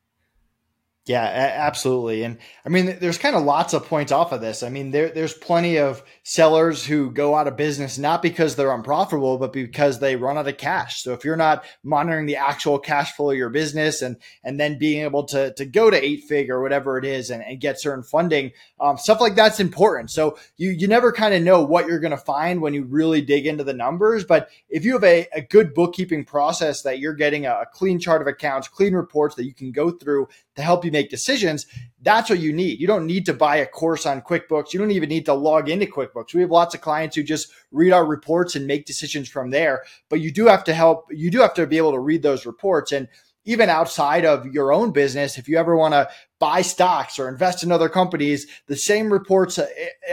Yeah, 1.05 1.23
absolutely. 1.23 2.21
And 2.21 2.37
I 2.63 2.69
mean, 2.69 2.97
there's 2.99 3.17
kind 3.17 3.35
of 3.35 3.43
lots 3.43 3.73
of 3.73 3.87
points 3.87 4.11
off 4.11 4.31
of 4.31 4.41
this. 4.41 4.61
I 4.61 4.69
mean, 4.69 4.91
there, 4.91 5.09
there's 5.09 5.33
plenty 5.33 5.77
of 5.77 6.03
sellers 6.21 6.85
who 6.85 7.09
go 7.09 7.33
out 7.33 7.47
of 7.47 7.57
business 7.57 7.97
not 7.97 8.21
because 8.21 8.55
they're 8.55 8.71
unprofitable, 8.71 9.39
but 9.39 9.51
because 9.51 9.99
they 9.99 10.15
run 10.15 10.37
out 10.37 10.47
of 10.47 10.57
cash. 10.57 11.01
So 11.01 11.13
if 11.13 11.25
you're 11.25 11.35
not 11.35 11.63
monitoring 11.83 12.27
the 12.27 12.35
actual 12.35 12.77
cash 12.77 13.13
flow 13.13 13.31
of 13.31 13.37
your 13.37 13.49
business 13.49 14.03
and 14.03 14.17
and 14.43 14.59
then 14.59 14.77
being 14.77 15.03
able 15.03 15.23
to 15.27 15.51
to 15.55 15.65
go 15.65 15.89
to 15.89 15.97
eight 16.05 16.25
figure 16.25 16.59
or 16.59 16.61
whatever 16.61 16.99
it 16.99 17.05
is 17.05 17.31
and, 17.31 17.41
and 17.41 17.59
get 17.59 17.81
certain 17.81 18.03
funding, 18.03 18.51
um, 18.79 18.97
stuff 18.97 19.19
like 19.19 19.33
that's 19.33 19.59
important. 19.59 20.11
So 20.11 20.37
you 20.57 20.69
you 20.69 20.87
never 20.87 21.11
kind 21.11 21.33
of 21.33 21.41
know 21.41 21.63
what 21.63 21.87
you're 21.87 21.99
going 21.99 22.11
to 22.11 22.17
find 22.17 22.61
when 22.61 22.75
you 22.75 22.83
really 22.83 23.21
dig 23.21 23.47
into 23.47 23.63
the 23.63 23.73
numbers. 23.73 24.25
But 24.25 24.49
if 24.69 24.85
you 24.85 24.93
have 24.93 25.03
a, 25.03 25.27
a 25.33 25.41
good 25.41 25.73
bookkeeping 25.73 26.25
process 26.25 26.83
that 26.83 26.99
you're 26.99 27.15
getting 27.15 27.47
a, 27.47 27.61
a 27.61 27.65
clean 27.65 27.97
chart 27.97 28.21
of 28.21 28.27
accounts, 28.27 28.67
clean 28.67 28.93
reports 28.93 29.33
that 29.35 29.45
you 29.45 29.55
can 29.55 29.71
go 29.71 29.89
through 29.89 30.27
to 30.55 30.61
help 30.61 30.85
you 30.85 30.88
make 30.91 31.09
decisions, 31.09 31.65
that's 32.01 32.29
what 32.29 32.39
you 32.39 32.53
need. 32.53 32.79
You 32.79 32.87
don't 32.87 33.05
need 33.05 33.25
to 33.25 33.33
buy 33.33 33.57
a 33.57 33.65
course 33.65 34.05
on 34.05 34.21
QuickBooks. 34.21 34.73
You 34.73 34.79
don't 34.79 34.91
even 34.91 35.09
need 35.09 35.25
to 35.25 35.33
log 35.33 35.69
into 35.69 35.85
QuickBooks. 35.85 36.33
We 36.33 36.41
have 36.41 36.51
lots 36.51 36.75
of 36.75 36.81
clients 36.81 37.15
who 37.15 37.23
just 37.23 37.51
read 37.71 37.91
our 37.91 38.05
reports 38.05 38.55
and 38.55 38.67
make 38.67 38.85
decisions 38.85 39.29
from 39.29 39.49
there, 39.51 39.83
but 40.09 40.21
you 40.21 40.31
do 40.31 40.47
have 40.47 40.63
to 40.65 40.73
help, 40.73 41.05
you 41.11 41.29
do 41.29 41.39
have 41.39 41.53
to 41.55 41.67
be 41.67 41.77
able 41.77 41.91
to 41.91 41.99
read 41.99 42.23
those 42.23 42.45
reports. 42.45 42.91
And 42.91 43.07
even 43.45 43.69
outside 43.69 44.25
of 44.25 44.45
your 44.47 44.71
own 44.71 44.91
business, 44.91 45.37
if 45.37 45.47
you 45.47 45.57
ever 45.57 45.75
want 45.75 45.93
to 45.93 46.09
buy 46.39 46.61
stocks 46.61 47.17
or 47.17 47.27
invest 47.27 47.63
in 47.63 47.71
other 47.71 47.89
companies, 47.89 48.47
the 48.67 48.75
same 48.75 49.11
reports 49.11 49.57
uh, 49.57 49.67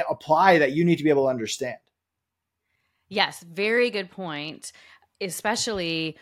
apply 0.09 0.59
that 0.59 0.73
you 0.73 0.85
need 0.85 0.97
to 0.97 1.04
be 1.04 1.11
able 1.11 1.25
to 1.25 1.30
understand. 1.30 1.76
Yes, 3.09 3.40
very 3.42 3.90
good 3.90 4.11
point, 4.11 4.73
especially 5.21 6.16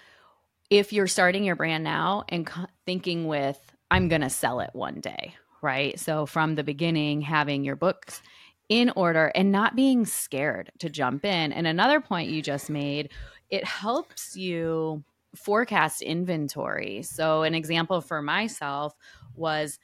if 0.70 0.92
you're 0.92 1.06
starting 1.06 1.44
your 1.44 1.56
brand 1.56 1.84
now 1.84 2.25
and 2.28 2.50
thinking 2.84 3.26
with 3.26 3.58
I'm 3.90 4.08
going 4.08 4.22
to 4.22 4.30
sell 4.30 4.60
it 4.60 4.70
one 4.72 5.00
day, 5.00 5.34
right? 5.62 5.98
So 5.98 6.26
from 6.26 6.54
the 6.54 6.64
beginning, 6.64 7.20
having 7.20 7.64
your 7.64 7.76
books 7.76 8.22
in 8.68 8.90
order 8.96 9.30
and 9.34 9.52
not 9.52 9.76
being 9.76 10.06
scared 10.06 10.72
to 10.78 10.88
jump 10.88 11.24
in. 11.24 11.52
And 11.52 11.66
another 11.66 12.00
point 12.00 12.30
you 12.30 12.42
just 12.42 12.70
made, 12.70 13.10
it 13.50 13.64
helps 13.64 14.36
you 14.36 15.04
forecast 15.36 16.02
inventory. 16.02 17.02
So 17.02 17.42
an 17.42 17.54
example 17.54 18.00
for 18.00 18.22
myself 18.22 18.94
was 19.34 19.78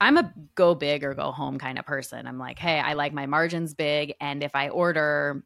I'm 0.00 0.16
a 0.16 0.32
go 0.54 0.74
big 0.74 1.04
or 1.04 1.14
go 1.14 1.32
home 1.32 1.58
kind 1.58 1.78
of 1.78 1.86
person. 1.86 2.26
I'm 2.26 2.38
like, 2.38 2.58
hey, 2.58 2.78
I 2.78 2.92
like 2.92 3.12
my 3.12 3.26
margins 3.26 3.74
big. 3.74 4.14
And 4.20 4.42
if 4.42 4.54
I 4.54 4.68
order 4.68 5.44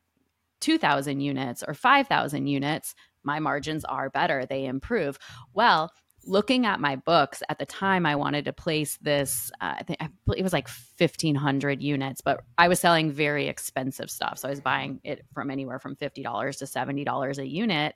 2,000 0.60 1.20
units 1.20 1.62
or 1.66 1.74
5,000 1.74 2.46
units, 2.46 2.94
my 3.22 3.38
margins 3.38 3.84
are 3.84 4.10
better, 4.10 4.46
they 4.46 4.64
improve. 4.64 5.18
Well, 5.52 5.92
looking 6.28 6.66
at 6.66 6.78
my 6.78 6.94
books 6.96 7.42
at 7.48 7.58
the 7.58 7.66
time 7.66 8.06
i 8.06 8.14
wanted 8.14 8.44
to 8.44 8.52
place 8.52 8.98
this 9.02 9.50
uh, 9.60 9.74
i 9.78 9.82
think 9.82 9.98
it 10.36 10.42
was 10.42 10.52
like 10.52 10.68
1500 10.98 11.82
units 11.82 12.20
but 12.20 12.44
i 12.58 12.68
was 12.68 12.78
selling 12.78 13.10
very 13.10 13.48
expensive 13.48 14.10
stuff 14.10 14.38
so 14.38 14.48
i 14.48 14.50
was 14.50 14.60
buying 14.60 15.00
it 15.04 15.24
from 15.32 15.50
anywhere 15.50 15.78
from 15.78 15.96
$50 15.96 16.58
to 16.58 16.64
$70 16.64 17.38
a 17.38 17.46
unit 17.46 17.94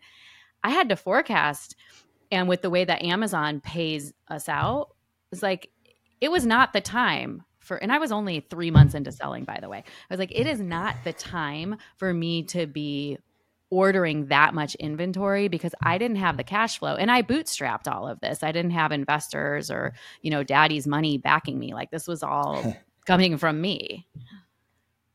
I 0.62 0.70
had 0.70 0.88
to 0.90 0.96
forecast. 0.96 1.76
And 2.30 2.48
with 2.48 2.62
the 2.62 2.70
way 2.70 2.84
that 2.84 3.02
Amazon 3.02 3.60
pays 3.60 4.12
us 4.28 4.48
out, 4.48 4.88
it's 5.30 5.42
like, 5.42 5.70
it 6.20 6.30
was 6.30 6.46
not 6.46 6.72
the 6.72 6.80
time 6.80 7.42
for, 7.58 7.76
and 7.76 7.92
I 7.92 7.98
was 7.98 8.12
only 8.12 8.46
three 8.48 8.70
months 8.70 8.94
into 8.94 9.12
selling, 9.12 9.44
by 9.44 9.58
the 9.60 9.68
way. 9.68 9.78
I 9.78 10.12
was 10.14 10.18
like, 10.18 10.32
it 10.32 10.46
is 10.46 10.60
not 10.60 10.96
the 11.04 11.12
time 11.12 11.76
for 11.96 12.12
me 12.12 12.44
to 12.44 12.66
be 12.66 13.18
ordering 13.73 14.26
that 14.26 14.52
much 14.52 14.75
inventory 14.75 15.49
because 15.49 15.75
I 15.83 15.97
didn't 15.97 16.19
have 16.19 16.37
the 16.37 16.45
cash 16.45 16.79
flow 16.79 16.95
and 16.95 17.11
I 17.11 17.23
bootstrapped 17.23 17.91
all 17.91 18.07
of 18.07 18.21
this. 18.21 18.43
I 18.43 18.52
didn't 18.52 18.73
have 18.73 18.93
investors 18.93 19.71
or, 19.71 19.95
you 20.21 20.31
know, 20.31 20.45
daddy's 20.45 20.87
money 20.87 21.17
backing 21.17 21.59
me. 21.59 21.73
Like 21.73 21.91
this 21.91 22.07
was 22.07 22.23
all 22.23 22.76
coming 23.07 23.38
from 23.38 23.62
me. 23.62 24.07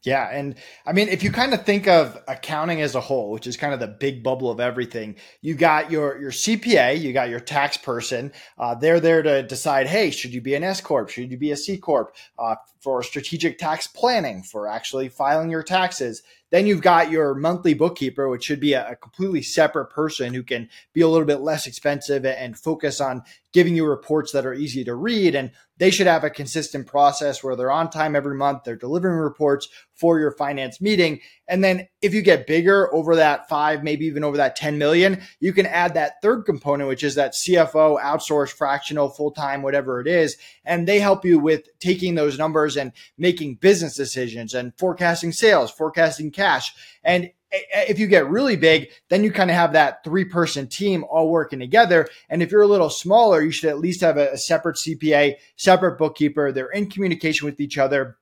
Yeah. 0.03 0.27
And 0.31 0.55
I 0.85 0.93
mean, 0.93 1.09
if 1.09 1.21
you 1.21 1.31
kind 1.31 1.53
of 1.53 1.65
think 1.65 1.87
of 1.87 2.17
accounting 2.27 2.81
as 2.81 2.95
a 2.95 3.01
whole, 3.01 3.29
which 3.29 3.45
is 3.45 3.57
kind 3.57 3.73
of 3.73 3.79
the 3.79 3.87
big 3.87 4.23
bubble 4.23 4.49
of 4.49 4.59
everything, 4.59 5.17
you 5.41 5.53
got 5.53 5.91
your, 5.91 6.17
your 6.17 6.31
CPA, 6.31 6.99
you 6.99 7.13
got 7.13 7.29
your 7.29 7.39
tax 7.39 7.77
person. 7.77 8.31
Uh, 8.57 8.73
they're 8.73 8.99
there 8.99 9.21
to 9.21 9.43
decide, 9.43 9.85
hey, 9.85 10.09
should 10.09 10.33
you 10.33 10.41
be 10.41 10.55
an 10.55 10.63
S 10.63 10.81
Corp? 10.81 11.09
Should 11.09 11.29
you 11.29 11.37
be 11.37 11.51
a 11.51 11.57
C 11.57 11.77
Corp? 11.77 12.15
Uh, 12.39 12.55
for 12.79 13.03
strategic 13.03 13.59
tax 13.59 13.85
planning, 13.85 14.43
for 14.43 14.67
actually 14.67 15.09
filing 15.09 15.49
your 15.49 15.63
taxes. 15.63 16.23
Then 16.49 16.65
you've 16.65 16.81
got 16.81 17.11
your 17.11 17.35
monthly 17.35 17.73
bookkeeper, 17.73 18.29
which 18.29 18.45
should 18.45 18.59
be 18.59 18.73
a, 18.73 18.95
completely 18.95 19.41
separate 19.41 19.87
person 19.87 20.33
who 20.33 20.43
can 20.43 20.69
be 20.93 21.01
a 21.01 21.07
little 21.07 21.25
bit 21.25 21.41
less 21.41 21.67
expensive 21.67 22.25
and 22.25 22.57
focus 22.57 23.01
on 23.01 23.23
giving 23.53 23.75
you 23.75 23.85
reports 23.85 24.31
that 24.31 24.45
are 24.45 24.53
easy 24.53 24.83
to 24.83 24.95
read. 24.95 25.35
And 25.35 25.51
they 25.77 25.91
should 25.91 26.07
have 26.07 26.23
a 26.23 26.29
consistent 26.29 26.87
process 26.87 27.43
where 27.43 27.55
they're 27.55 27.71
on 27.71 27.89
time 27.89 28.15
every 28.15 28.35
month. 28.35 28.63
They're 28.63 28.75
delivering 28.75 29.17
reports 29.17 29.67
for 29.93 30.19
your 30.19 30.31
finance 30.31 30.81
meeting. 30.81 31.21
And 31.47 31.63
then 31.63 31.87
if 32.01 32.13
you 32.13 32.21
get 32.21 32.47
bigger 32.47 32.93
over 32.93 33.15
that 33.15 33.47
five, 33.47 33.83
maybe 33.83 34.05
even 34.05 34.23
over 34.23 34.37
that 34.37 34.55
10 34.55 34.77
million, 34.77 35.21
you 35.39 35.53
can 35.53 35.65
add 35.65 35.93
that 35.93 36.21
third 36.21 36.43
component, 36.43 36.89
which 36.89 37.03
is 37.03 37.15
that 37.15 37.33
CFO, 37.33 38.01
outsourced, 38.01 38.51
fractional, 38.51 39.09
full 39.09 39.31
time, 39.31 39.61
whatever 39.61 39.99
it 40.01 40.07
is. 40.07 40.37
And 40.65 40.87
they 40.87 40.99
help 40.99 41.23
you 41.23 41.39
with 41.39 41.67
taking 41.79 42.15
those 42.15 42.37
numbers 42.37 42.75
and 42.75 42.91
making 43.17 43.55
business 43.55 43.95
decisions 43.95 44.53
and 44.53 44.73
forecasting 44.77 45.31
sales, 45.31 45.71
forecasting 45.71 46.31
cash. 46.31 46.73
And 47.03 47.31
if 47.51 47.97
you 47.99 48.07
get 48.07 48.29
really 48.29 48.55
big, 48.57 48.89
then 49.09 49.23
you 49.23 49.31
kind 49.31 49.49
of 49.49 49.55
have 49.55 49.73
that 49.73 50.03
three 50.03 50.25
person 50.25 50.67
team 50.67 51.05
all 51.09 51.29
working 51.29 51.59
together. 51.59 52.07
And 52.29 52.41
if 52.41 52.51
you're 52.51 52.61
a 52.61 52.67
little 52.67 52.89
smaller, 52.89 53.41
you 53.41 53.51
should 53.51 53.69
at 53.69 53.79
least 53.79 54.01
have 54.01 54.17
a, 54.17 54.31
a 54.33 54.37
separate 54.37 54.75
CPA, 54.75 55.35
separate 55.55 55.97
bookkeeper. 55.97 56.51
They're 56.51 56.69
in 56.69 56.89
communication 56.89 57.45
with 57.45 57.59
each 57.59 57.77
other 57.77 58.17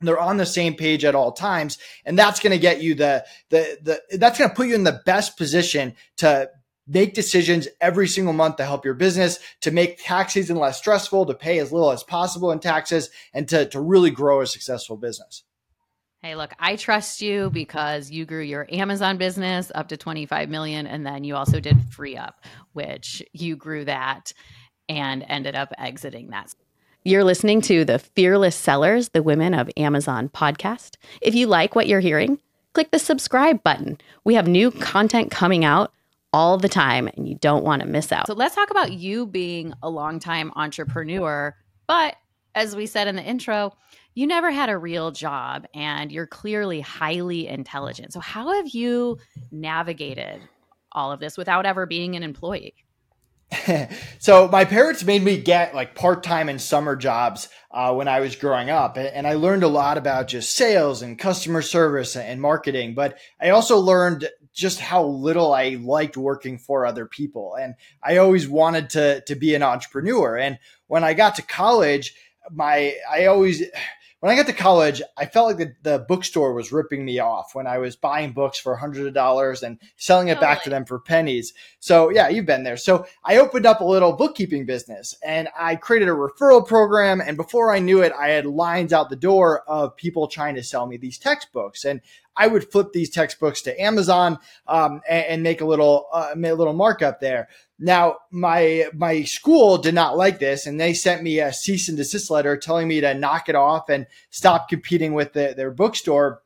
they're 0.00 0.18
on 0.18 0.36
the 0.36 0.46
same 0.46 0.74
page 0.74 1.04
at 1.04 1.14
all 1.14 1.32
times 1.32 1.78
and 2.04 2.18
that's 2.18 2.40
going 2.40 2.52
to 2.52 2.58
get 2.58 2.82
you 2.82 2.94
the 2.94 3.24
the 3.50 3.78
the 3.82 4.18
that's 4.18 4.38
going 4.38 4.48
to 4.48 4.56
put 4.56 4.66
you 4.66 4.74
in 4.74 4.84
the 4.84 5.00
best 5.04 5.36
position 5.36 5.94
to 6.16 6.48
make 6.86 7.14
decisions 7.14 7.68
every 7.80 8.08
single 8.08 8.32
month 8.32 8.56
to 8.56 8.64
help 8.64 8.84
your 8.84 8.94
business 8.94 9.38
to 9.60 9.70
make 9.70 10.02
tax 10.02 10.32
season 10.32 10.56
less 10.56 10.78
stressful 10.78 11.26
to 11.26 11.34
pay 11.34 11.58
as 11.58 11.72
little 11.72 11.90
as 11.90 12.02
possible 12.02 12.50
in 12.50 12.58
taxes 12.58 13.10
and 13.32 13.48
to, 13.48 13.66
to 13.66 13.80
really 13.80 14.10
grow 14.10 14.40
a 14.40 14.46
successful 14.46 14.96
business 14.96 15.44
Hey, 16.22 16.34
look, 16.34 16.52
I 16.58 16.76
trust 16.76 17.22
you 17.22 17.48
because 17.48 18.10
you 18.10 18.26
grew 18.26 18.42
your 18.42 18.66
Amazon 18.70 19.16
business 19.16 19.72
up 19.74 19.88
to 19.88 19.96
25 19.96 20.50
million 20.50 20.86
and 20.86 21.06
then 21.06 21.24
you 21.24 21.34
also 21.34 21.60
did 21.60 21.82
free 21.90 22.14
up, 22.14 22.44
which 22.74 23.22
you 23.32 23.56
grew 23.56 23.86
that 23.86 24.34
and 24.86 25.24
ended 25.26 25.54
up 25.54 25.72
exiting 25.78 26.28
that. 26.28 26.54
You're 27.04 27.24
listening 27.24 27.62
to 27.62 27.86
the 27.86 27.98
Fearless 27.98 28.54
Sellers, 28.54 29.08
the 29.08 29.22
Women 29.22 29.54
of 29.54 29.70
Amazon 29.78 30.28
podcast. 30.28 30.96
If 31.22 31.34
you 31.34 31.46
like 31.46 31.74
what 31.74 31.86
you're 31.86 32.00
hearing, 32.00 32.38
click 32.74 32.90
the 32.90 32.98
subscribe 32.98 33.62
button. 33.62 33.96
We 34.22 34.34
have 34.34 34.46
new 34.46 34.70
content 34.70 35.30
coming 35.30 35.64
out 35.64 35.90
all 36.34 36.58
the 36.58 36.68
time 36.68 37.08
and 37.16 37.26
you 37.26 37.36
don't 37.36 37.64
want 37.64 37.80
to 37.80 37.88
miss 37.88 38.12
out. 38.12 38.26
So 38.26 38.34
let's 38.34 38.54
talk 38.54 38.70
about 38.70 38.92
you 38.92 39.26
being 39.26 39.72
a 39.82 39.88
longtime 39.88 40.52
entrepreneur, 40.54 41.56
but 41.86 42.16
as 42.54 42.74
we 42.74 42.86
said 42.86 43.08
in 43.08 43.16
the 43.16 43.22
intro, 43.22 43.76
you 44.14 44.26
never 44.26 44.50
had 44.50 44.68
a 44.68 44.78
real 44.78 45.10
job 45.10 45.66
and 45.74 46.10
you're 46.10 46.26
clearly 46.26 46.80
highly 46.80 47.46
intelligent. 47.46 48.12
So 48.12 48.20
how 48.20 48.54
have 48.54 48.68
you 48.68 49.18
navigated 49.50 50.40
all 50.92 51.12
of 51.12 51.20
this 51.20 51.36
without 51.36 51.66
ever 51.66 51.86
being 51.86 52.16
an 52.16 52.22
employee? 52.22 52.74
so 54.18 54.48
my 54.48 54.64
parents 54.64 55.04
made 55.04 55.22
me 55.22 55.36
get 55.40 55.74
like 55.74 55.94
part-time 55.94 56.48
and 56.48 56.60
summer 56.60 56.96
jobs 56.96 57.48
uh, 57.70 57.92
when 57.92 58.08
I 58.08 58.20
was 58.20 58.36
growing 58.36 58.70
up, 58.70 58.96
and 58.96 59.26
I 59.26 59.34
learned 59.34 59.62
a 59.62 59.68
lot 59.68 59.98
about 59.98 60.28
just 60.28 60.54
sales 60.54 61.02
and 61.02 61.18
customer 61.18 61.62
service 61.62 62.16
and 62.16 62.40
marketing. 62.40 62.94
But 62.94 63.18
I 63.40 63.50
also 63.50 63.78
learned 63.78 64.28
just 64.52 64.80
how 64.80 65.04
little 65.04 65.52
I 65.52 65.78
liked 65.80 66.16
working 66.16 66.58
for 66.58 66.86
other 66.86 67.06
people, 67.06 67.56
and 67.56 67.74
I 68.02 68.18
always 68.18 68.48
wanted 68.48 68.90
to 68.90 69.22
to 69.22 69.34
be 69.34 69.54
an 69.54 69.62
entrepreneur. 69.62 70.36
And 70.36 70.58
when 70.86 71.04
I 71.04 71.14
got 71.14 71.36
to 71.36 71.42
college, 71.42 72.14
my 72.52 72.94
I 73.10 73.26
always 73.26 73.62
when 74.20 74.30
I 74.30 74.36
got 74.36 74.46
to 74.46 74.52
college, 74.52 75.00
I 75.16 75.24
felt 75.24 75.48
like 75.48 75.56
the, 75.56 75.74
the 75.82 76.04
bookstore 76.06 76.52
was 76.52 76.72
ripping 76.72 77.06
me 77.06 77.18
off 77.20 77.54
when 77.54 77.66
I 77.66 77.78
was 77.78 77.96
buying 77.96 78.32
books 78.32 78.58
for 78.58 78.76
hundreds 78.76 79.06
of 79.06 79.14
dollars 79.14 79.62
and 79.62 79.78
selling 79.96 80.28
it 80.28 80.38
back 80.38 80.62
to 80.64 80.70
them 80.70 80.84
for 80.84 80.98
pennies. 80.98 81.54
So 81.80 82.10
yeah, 82.10 82.28
you've 82.28 82.44
been 82.44 82.62
there. 82.62 82.76
So 82.76 83.06
I 83.24 83.38
opened 83.38 83.64
up 83.64 83.80
a 83.80 83.84
little 83.84 84.12
bookkeeping 84.12 84.66
business 84.66 85.14
and 85.24 85.48
I 85.58 85.74
created 85.76 86.08
a 86.08 86.12
referral 86.12 86.66
program. 86.66 87.22
And 87.22 87.38
before 87.38 87.72
I 87.74 87.78
knew 87.78 88.02
it, 88.02 88.12
I 88.12 88.28
had 88.28 88.44
lines 88.44 88.92
out 88.92 89.08
the 89.08 89.16
door 89.16 89.62
of 89.66 89.96
people 89.96 90.28
trying 90.28 90.54
to 90.56 90.62
sell 90.62 90.86
me 90.86 90.98
these 90.98 91.18
textbooks. 91.18 91.86
And 91.86 92.02
I 92.36 92.46
would 92.46 92.70
flip 92.70 92.92
these 92.92 93.10
textbooks 93.10 93.62
to 93.62 93.80
Amazon 93.80 94.38
um, 94.66 95.00
and, 95.08 95.26
and, 95.26 95.42
make 95.42 95.60
a 95.60 95.66
little 95.66 96.06
uh, 96.12 96.32
make 96.36 96.52
a 96.52 96.54
little 96.54 96.72
markup 96.72 97.20
there. 97.20 97.48
Now, 97.78 98.16
my 98.30 98.86
my 98.94 99.22
school 99.24 99.78
did 99.78 99.94
not 99.94 100.16
like 100.16 100.38
this, 100.38 100.66
and 100.66 100.80
they 100.80 100.94
sent 100.94 101.22
me 101.22 101.40
a 101.40 101.52
cease 101.52 101.88
and 101.88 101.96
desist 101.96 102.30
letter 102.30 102.56
telling 102.56 102.88
me 102.88 103.00
to 103.00 103.14
knock 103.14 103.48
it 103.48 103.54
off 103.54 103.88
and 103.88 104.06
stop 104.30 104.68
competing 104.68 105.14
with 105.14 105.32
the, 105.32 105.54
their 105.56 105.70
bookstore. 105.70 106.42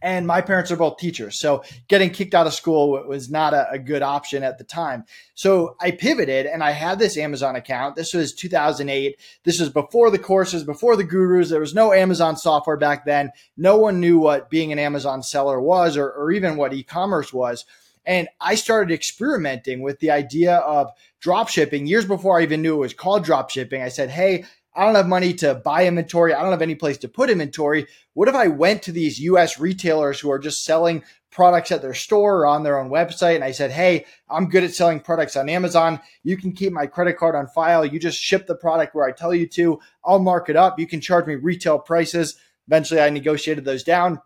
And 0.00 0.26
my 0.26 0.40
parents 0.40 0.70
are 0.70 0.76
both 0.76 0.98
teachers, 0.98 1.40
so 1.40 1.64
getting 1.88 2.10
kicked 2.10 2.34
out 2.34 2.46
of 2.46 2.54
school 2.54 3.02
was 3.06 3.30
not 3.30 3.52
a, 3.52 3.68
a 3.72 3.78
good 3.78 4.02
option 4.02 4.44
at 4.44 4.56
the 4.56 4.64
time. 4.64 5.04
So 5.34 5.76
I 5.80 5.90
pivoted, 5.90 6.46
and 6.46 6.62
I 6.62 6.70
had 6.70 6.98
this 6.98 7.16
Amazon 7.16 7.56
account. 7.56 7.96
This 7.96 8.14
was 8.14 8.32
2008. 8.32 9.18
This 9.42 9.58
was 9.58 9.70
before 9.70 10.10
the 10.10 10.18
courses, 10.18 10.62
before 10.62 10.96
the 10.96 11.04
gurus. 11.04 11.50
There 11.50 11.60
was 11.60 11.74
no 11.74 11.92
Amazon 11.92 12.36
software 12.36 12.76
back 12.76 13.06
then. 13.06 13.32
No 13.56 13.76
one 13.76 13.98
knew 13.98 14.18
what 14.18 14.50
being 14.50 14.70
an 14.70 14.78
Amazon 14.78 15.22
seller 15.22 15.60
was, 15.60 15.96
or, 15.96 16.10
or 16.10 16.30
even 16.30 16.56
what 16.56 16.72
e-commerce 16.72 17.32
was. 17.32 17.64
And 18.08 18.26
I 18.40 18.54
started 18.54 18.94
experimenting 18.94 19.82
with 19.82 20.00
the 20.00 20.10
idea 20.10 20.56
of 20.56 20.90
drop 21.20 21.48
shipping 21.48 21.86
years 21.86 22.06
before 22.06 22.38
I 22.38 22.42
even 22.42 22.62
knew 22.62 22.76
it 22.76 22.78
was 22.78 22.94
called 22.94 23.24
drop 23.24 23.50
shipping. 23.50 23.82
I 23.82 23.88
said, 23.88 24.08
Hey, 24.08 24.46
I 24.78 24.84
don't 24.84 24.94
have 24.94 25.08
money 25.08 25.34
to 25.34 25.56
buy 25.56 25.86
inventory. 25.86 26.32
I 26.32 26.40
don't 26.40 26.52
have 26.52 26.62
any 26.62 26.76
place 26.76 26.98
to 26.98 27.08
put 27.08 27.30
inventory. 27.30 27.88
What 28.14 28.28
if 28.28 28.36
I 28.36 28.46
went 28.46 28.80
to 28.84 28.92
these 28.92 29.18
US 29.18 29.58
retailers 29.58 30.20
who 30.20 30.30
are 30.30 30.38
just 30.38 30.64
selling 30.64 31.02
products 31.32 31.72
at 31.72 31.82
their 31.82 31.94
store 31.94 32.42
or 32.42 32.46
on 32.46 32.62
their 32.62 32.78
own 32.78 32.88
website? 32.88 33.34
And 33.34 33.42
I 33.42 33.50
said, 33.50 33.72
Hey, 33.72 34.06
I'm 34.30 34.48
good 34.48 34.62
at 34.62 34.72
selling 34.72 35.00
products 35.00 35.36
on 35.36 35.48
Amazon. 35.48 35.98
You 36.22 36.36
can 36.36 36.52
keep 36.52 36.72
my 36.72 36.86
credit 36.86 37.16
card 37.16 37.34
on 37.34 37.48
file. 37.48 37.84
You 37.84 37.98
just 37.98 38.20
ship 38.20 38.46
the 38.46 38.54
product 38.54 38.94
where 38.94 39.04
I 39.04 39.10
tell 39.10 39.34
you 39.34 39.48
to. 39.48 39.80
I'll 40.04 40.20
mark 40.20 40.48
it 40.48 40.54
up. 40.54 40.78
You 40.78 40.86
can 40.86 41.00
charge 41.00 41.26
me 41.26 41.34
retail 41.34 41.80
prices. 41.80 42.38
Eventually, 42.68 43.00
I 43.00 43.10
negotiated 43.10 43.64
those 43.64 43.82
down 43.82 44.20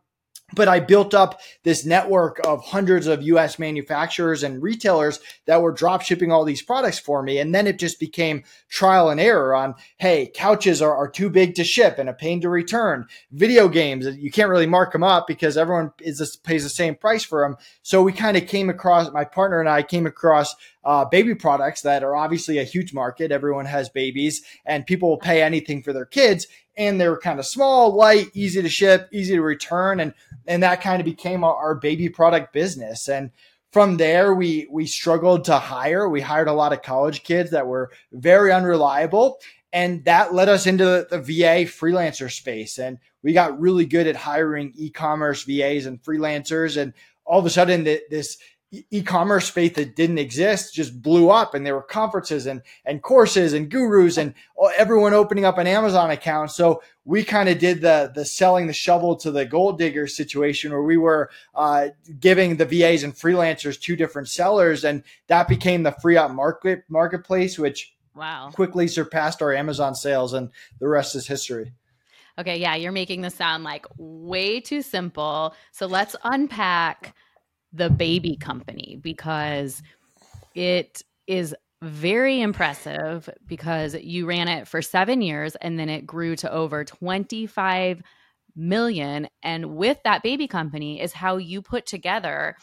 but 0.55 0.69
I 0.69 0.81
built 0.81 1.15
up 1.15 1.41
this 1.63 1.85
network 1.85 2.41
of 2.45 2.65
hundreds 2.65 3.07
of 3.07 3.23
US 3.23 3.59
manufacturers 3.59 4.43
and 4.43 4.63
retailers 4.63 5.21
that 5.47 5.63
were 5.63 5.73
drop 5.73 6.03
shipping 6.03 6.33
all 6.33 6.45
these 6.45 6.63
products 6.63 6.99
for 6.99 7.23
me. 7.23 7.39
And 7.39 7.55
then 7.55 7.67
it 7.67 7.79
just 7.79 8.01
became 8.01 8.45
trial 8.69 9.11
and 9.11 9.21
error 9.21 9.55
on, 9.55 9.75
hey, 9.99 10.31
couches 10.35 10.83
are, 10.83 10.95
are 10.95 11.09
too 11.09 11.31
big 11.31 11.55
to 11.57 11.65
ship 11.65 11.99
and 11.99 12.09
a 12.09 12.13
pain 12.13 12.41
to 12.41 12.49
return. 12.49 13.07
Video 13.31 13.69
games, 13.69 14.07
you 14.17 14.31
can't 14.31 14.51
really 14.51 14.67
mark 14.67 14.93
them 14.93 15.03
up 15.03 15.27
because 15.27 15.57
everyone 15.57 15.93
is 16.01 16.37
pays 16.45 16.63
the 16.63 16.71
same 16.71 16.95
price 16.95 17.25
for 17.25 17.43
them. 17.43 17.57
So 17.83 18.03
we 18.03 18.13
kind 18.13 18.37
of 18.37 18.47
came 18.47 18.71
across, 18.71 19.11
my 19.13 19.25
partner 19.25 19.61
and 19.61 19.69
I 19.69 19.83
came 19.83 20.07
across 20.07 20.55
uh, 20.85 21.05
baby 21.05 21.35
products 21.35 21.83
that 21.83 22.03
are 22.03 22.17
obviously 22.17 22.59
a 22.59 22.65
huge 22.65 22.93
market. 22.93 23.31
Everyone 23.31 23.67
has 23.67 23.89
babies 23.89 24.43
and 24.65 24.87
people 24.87 25.09
will 25.09 25.19
pay 25.19 25.43
anything 25.43 25.83
for 25.83 25.93
their 25.93 26.07
kids 26.07 26.47
and 26.77 27.01
they 27.01 27.09
were 27.09 27.19
kind 27.19 27.39
of 27.39 27.47
small, 27.47 27.95
light, 27.95 28.31
easy 28.35 28.63
to 28.63 28.69
ship, 28.69 29.09
easy 29.13 29.35
to 29.35 29.43
return, 29.43 30.01
and 30.01 30.15
and 30.47 30.63
that 30.63 30.81
kind 30.81 31.01
of 31.01 31.05
became 31.05 31.45
our, 31.45 31.55
our 31.55 31.75
baby 31.75 32.09
product 32.09 32.53
business. 32.53 33.09
And 33.09 33.31
from 33.71 33.97
there, 33.97 34.35
we 34.35 34.67
we 34.71 34.87
struggled 34.87 35.45
to 35.47 35.59
hire. 35.59 36.09
We 36.09 36.21
hired 36.21 36.49
a 36.49 36.53
lot 36.53 36.73
of 36.73 36.83
college 36.83 37.25
kids 37.25 37.51
that 37.51 37.67
were 37.67 37.91
very 38.13 38.53
unreliable, 38.53 39.39
and 39.73 40.05
that 40.05 40.35
led 40.35 40.49
us 40.49 40.67
into 40.67 40.85
the, 40.85 41.07
the 41.11 41.21
VA 41.21 41.67
freelancer 41.67 42.31
space. 42.31 42.79
And 42.79 42.99
we 43.23 43.33
got 43.33 43.61
really 43.61 43.87
good 43.87 44.07
at 44.07 44.17
hiring 44.17 44.73
e-commerce 44.77 45.45
VAs 45.45 45.87
and 45.87 46.03
freelancers. 46.03 46.81
And 46.81 46.93
all 47.25 47.39
of 47.39 47.47
a 47.47 47.51
sudden, 47.51 47.85
this 47.85 48.39
e-commerce 48.91 49.49
space 49.49 49.75
that 49.75 49.95
didn't 49.95 50.17
exist 50.17 50.73
just 50.73 51.03
blew 51.03 51.29
up 51.29 51.55
and 51.55 51.67
there 51.67 51.75
were 51.75 51.83
conferences 51.83 52.47
and 52.47 52.63
and 52.87 53.03
courses 53.03 53.53
and 53.53 53.71
gurus 53.71 54.17
and 54.17 54.33
everyone 54.79 55.13
opening 55.13 55.45
up 55.45 55.59
an 55.59 55.67
Amazon 55.67 56.11
account. 56.11 56.51
So 56.51 56.83
we 57.05 57.23
kind 57.23 57.51
of 57.51 57.59
did 57.59 57.83
the 57.83 58.11
the 58.15 58.25
selling 58.25 58.67
the 58.67 58.73
shovel 58.73 59.17
to 59.17 59.31
the 59.31 59.45
gold 59.45 59.79
digger 59.79 60.07
situation 60.07 60.73
where 60.73 60.83
we 60.83 60.97
were 60.97 61.29
uh, 61.55 61.89
giving 62.19 62.57
the 62.57 62.65
VAs 62.65 63.03
and 63.03 63.15
freelancers 63.15 63.79
two 63.79 63.95
different 63.95 64.29
sellers 64.29 64.85
and 64.85 65.03
that 65.27 65.49
became 65.49 65.83
the 65.83 65.93
free 65.93 66.17
up 66.17 66.31
market 66.31 66.85
marketplace 66.89 67.59
which 67.59 67.95
wow 68.15 68.51
quickly 68.55 68.89
surpassed 68.89 69.43
our 69.43 69.53
Amazon 69.53 69.95
sales 69.95 70.33
and 70.33 70.51
the 70.79 70.89
rest 70.89 71.15
is 71.15 71.27
history. 71.27 71.73
Okay, 72.39 72.59
yeah, 72.59 72.75
you're 72.77 72.93
making 72.93 73.21
this 73.21 73.35
sound 73.35 73.65
like 73.65 73.85
way 73.99 74.59
too 74.59 74.81
simple. 74.81 75.55
So 75.73 75.85
let's 75.85 76.17
unpack 76.25 77.15
the 77.73 77.91
baby 77.91 78.37
company 78.37 78.99
because 79.01 79.83
it 80.55 81.03
is 81.27 81.55
very 81.83 82.41
impressive 82.41 83.29
because 83.47 83.95
you 83.95 84.27
ran 84.27 84.49
it 84.49 84.69
for 84.69 84.81
seven 84.81 85.21
years 85.21 85.57
and 85.57 85.79
then 85.79 85.89
it 85.89 86.07
grew 86.07 86.37
to 86.37 86.53
over 86.53 86.85
25 86.85 88.03
million. 88.55 89.29
And 89.43 89.77
with 89.77 89.99
that 90.05 90.23
baby 90.23 90.47
company 90.47 91.01
is 91.01 91.13
how 91.13 91.39
you 91.39 91.63
put 91.63 91.87
together 91.87 92.57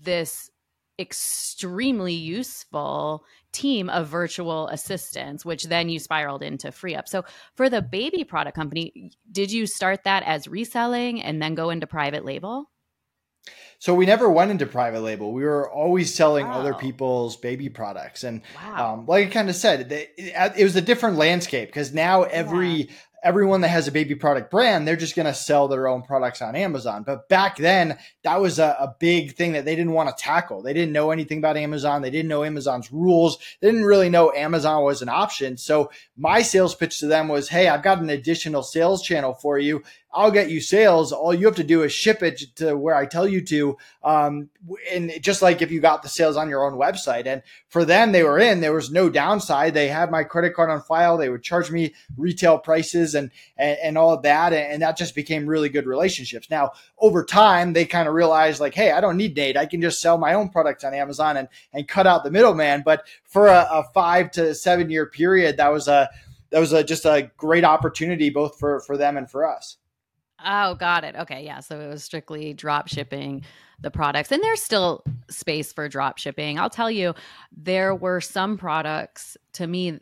this 0.00 0.50
extremely 0.98 2.12
useful 2.12 3.24
team 3.52 3.88
of 3.88 4.08
virtual 4.08 4.68
assistants, 4.68 5.44
which 5.44 5.64
then 5.64 5.88
you 5.88 5.98
spiraled 5.98 6.42
into 6.42 6.70
free 6.70 6.94
up. 6.94 7.08
So 7.08 7.24
for 7.54 7.70
the 7.70 7.80
baby 7.80 8.24
product 8.24 8.54
company, 8.54 9.10
did 9.32 9.50
you 9.50 9.66
start 9.66 10.04
that 10.04 10.22
as 10.24 10.46
reselling 10.46 11.22
and 11.22 11.40
then 11.40 11.54
go 11.54 11.70
into 11.70 11.86
private 11.86 12.24
label? 12.24 12.70
So 13.78 13.94
we 13.94 14.04
never 14.04 14.30
went 14.30 14.50
into 14.50 14.66
private 14.66 15.00
label. 15.00 15.32
We 15.32 15.42
were 15.42 15.70
always 15.70 16.14
selling 16.14 16.46
wow. 16.46 16.60
other 16.60 16.74
people's 16.74 17.36
baby 17.36 17.70
products, 17.70 18.24
and 18.24 18.42
wow. 18.54 18.92
um, 18.92 19.06
like 19.06 19.28
I 19.28 19.30
kind 19.30 19.48
of 19.48 19.56
said, 19.56 19.90
it, 19.90 20.12
it, 20.18 20.64
was 20.64 20.76
a 20.76 20.82
different 20.82 21.16
landscape 21.16 21.68
because 21.70 21.94
now 21.94 22.24
every 22.24 22.68
yeah 22.68 22.92
everyone 23.22 23.60
that 23.60 23.68
has 23.68 23.88
a 23.88 23.92
baby 23.92 24.14
product 24.14 24.50
brand, 24.50 24.86
they're 24.86 24.96
just 24.96 25.16
going 25.16 25.26
to 25.26 25.34
sell 25.34 25.68
their 25.68 25.88
own 25.88 26.02
products 26.02 26.40
on 26.42 26.56
Amazon. 26.56 27.02
But 27.02 27.28
back 27.28 27.56
then, 27.56 27.98
that 28.22 28.40
was 28.40 28.58
a, 28.58 28.76
a, 28.78 28.94
big 28.98 29.34
thing 29.34 29.52
that 29.52 29.64
they 29.64 29.76
didn't 29.76 29.92
want 29.92 30.14
to 30.14 30.22
tackle. 30.22 30.62
They 30.62 30.72
didn't 30.72 30.92
know 30.92 31.10
anything 31.10 31.38
about 31.38 31.56
Amazon. 31.56 32.02
They 32.02 32.10
didn't 32.10 32.28
know 32.28 32.44
Amazon's 32.44 32.92
rules. 32.92 33.38
They 33.60 33.68
didn't 33.68 33.84
really 33.84 34.10
know 34.10 34.32
Amazon 34.32 34.84
was 34.84 35.02
an 35.02 35.08
option. 35.08 35.56
So 35.56 35.90
my 36.16 36.42
sales 36.42 36.74
pitch 36.74 36.98
to 37.00 37.06
them 37.06 37.28
was, 37.28 37.48
Hey, 37.48 37.68
I've 37.68 37.82
got 37.82 38.00
an 38.00 38.10
additional 38.10 38.62
sales 38.62 39.02
channel 39.02 39.34
for 39.34 39.58
you. 39.58 39.82
I'll 40.12 40.32
get 40.32 40.50
you 40.50 40.60
sales. 40.60 41.12
All 41.12 41.32
you 41.32 41.46
have 41.46 41.56
to 41.56 41.64
do 41.64 41.82
is 41.82 41.92
ship 41.92 42.22
it 42.22 42.42
to 42.56 42.76
where 42.76 42.96
I 42.96 43.06
tell 43.06 43.28
you 43.28 43.40
to. 43.42 43.76
Um, 44.02 44.50
and 44.90 45.12
just 45.20 45.40
like 45.40 45.62
if 45.62 45.70
you 45.70 45.80
got 45.80 46.02
the 46.02 46.08
sales 46.08 46.36
on 46.36 46.48
your 46.48 46.64
own 46.64 46.78
website. 46.78 47.26
And 47.26 47.42
for 47.68 47.84
them, 47.84 48.10
they 48.10 48.24
were 48.24 48.38
in, 48.38 48.60
there 48.60 48.72
was 48.72 48.90
no 48.90 49.08
downside. 49.08 49.74
They 49.74 49.88
had 49.88 50.10
my 50.10 50.24
credit 50.24 50.54
card 50.54 50.70
on 50.70 50.82
file. 50.82 51.16
They 51.16 51.28
would 51.28 51.44
charge 51.44 51.70
me 51.70 51.94
retail 52.16 52.58
prices 52.58 53.14
and, 53.14 53.30
and, 53.56 53.78
and 53.82 53.98
all 53.98 54.12
of 54.12 54.22
that. 54.22 54.52
And 54.52 54.82
that 54.82 54.96
just 54.96 55.14
became 55.14 55.46
really 55.46 55.68
good 55.68 55.86
relationships. 55.86 56.50
Now, 56.50 56.72
over 56.98 57.24
time, 57.24 57.72
they 57.72 57.84
kind 57.84 58.08
of 58.08 58.14
realized 58.14 58.60
like, 58.60 58.74
Hey, 58.74 58.90
I 58.90 59.00
don't 59.00 59.16
need 59.16 59.36
Nate. 59.36 59.56
I 59.56 59.66
can 59.66 59.80
just 59.80 60.00
sell 60.00 60.18
my 60.18 60.34
own 60.34 60.48
products 60.48 60.82
on 60.82 60.92
Amazon 60.92 61.36
and, 61.36 61.48
and 61.72 61.86
cut 61.86 62.08
out 62.08 62.24
the 62.24 62.32
middleman. 62.32 62.82
But 62.84 63.06
for 63.22 63.46
a, 63.46 63.68
a 63.70 63.84
five 63.94 64.32
to 64.32 64.54
seven 64.56 64.90
year 64.90 65.06
period, 65.06 65.58
that 65.58 65.72
was 65.72 65.86
a, 65.86 66.10
that 66.50 66.58
was 66.58 66.72
a, 66.72 66.82
just 66.82 67.04
a 67.04 67.30
great 67.36 67.64
opportunity 67.64 68.28
both 68.28 68.58
for, 68.58 68.80
for 68.80 68.96
them 68.96 69.16
and 69.16 69.30
for 69.30 69.48
us. 69.48 69.76
Oh, 70.44 70.74
got 70.74 71.04
it. 71.04 71.16
Okay, 71.16 71.44
yeah. 71.44 71.60
So 71.60 71.80
it 71.80 71.88
was 71.88 72.04
strictly 72.04 72.54
drop 72.54 72.88
shipping 72.88 73.42
the 73.80 73.90
products, 73.90 74.30
and 74.30 74.42
there's 74.42 74.62
still 74.62 75.02
space 75.28 75.72
for 75.72 75.88
drop 75.88 76.18
shipping. 76.18 76.58
I'll 76.58 76.70
tell 76.70 76.90
you, 76.90 77.14
there 77.56 77.94
were 77.94 78.20
some 78.20 78.56
products 78.58 79.36
to 79.54 79.66
me 79.66 80.00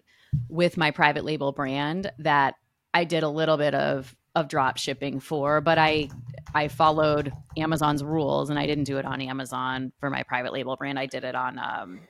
with 0.48 0.76
my 0.76 0.90
private 0.90 1.24
label 1.24 1.52
brand 1.52 2.10
that 2.18 2.54
I 2.92 3.04
did 3.04 3.22
a 3.22 3.28
little 3.28 3.56
bit 3.56 3.74
of 3.74 4.14
of 4.34 4.48
drop 4.48 4.76
shipping 4.76 5.20
for, 5.20 5.60
but 5.60 5.78
I 5.78 6.08
I 6.54 6.68
followed 6.68 7.32
Amazon's 7.56 8.04
rules 8.04 8.50
and 8.50 8.58
I 8.58 8.66
didn't 8.66 8.84
do 8.84 8.98
it 8.98 9.04
on 9.04 9.20
Amazon 9.20 9.92
for 10.00 10.10
my 10.10 10.22
private 10.22 10.52
label 10.52 10.76
brand. 10.76 10.98
I 10.98 11.06
did 11.06 11.24
it 11.24 11.34
on 11.34 11.58
um 11.58 12.00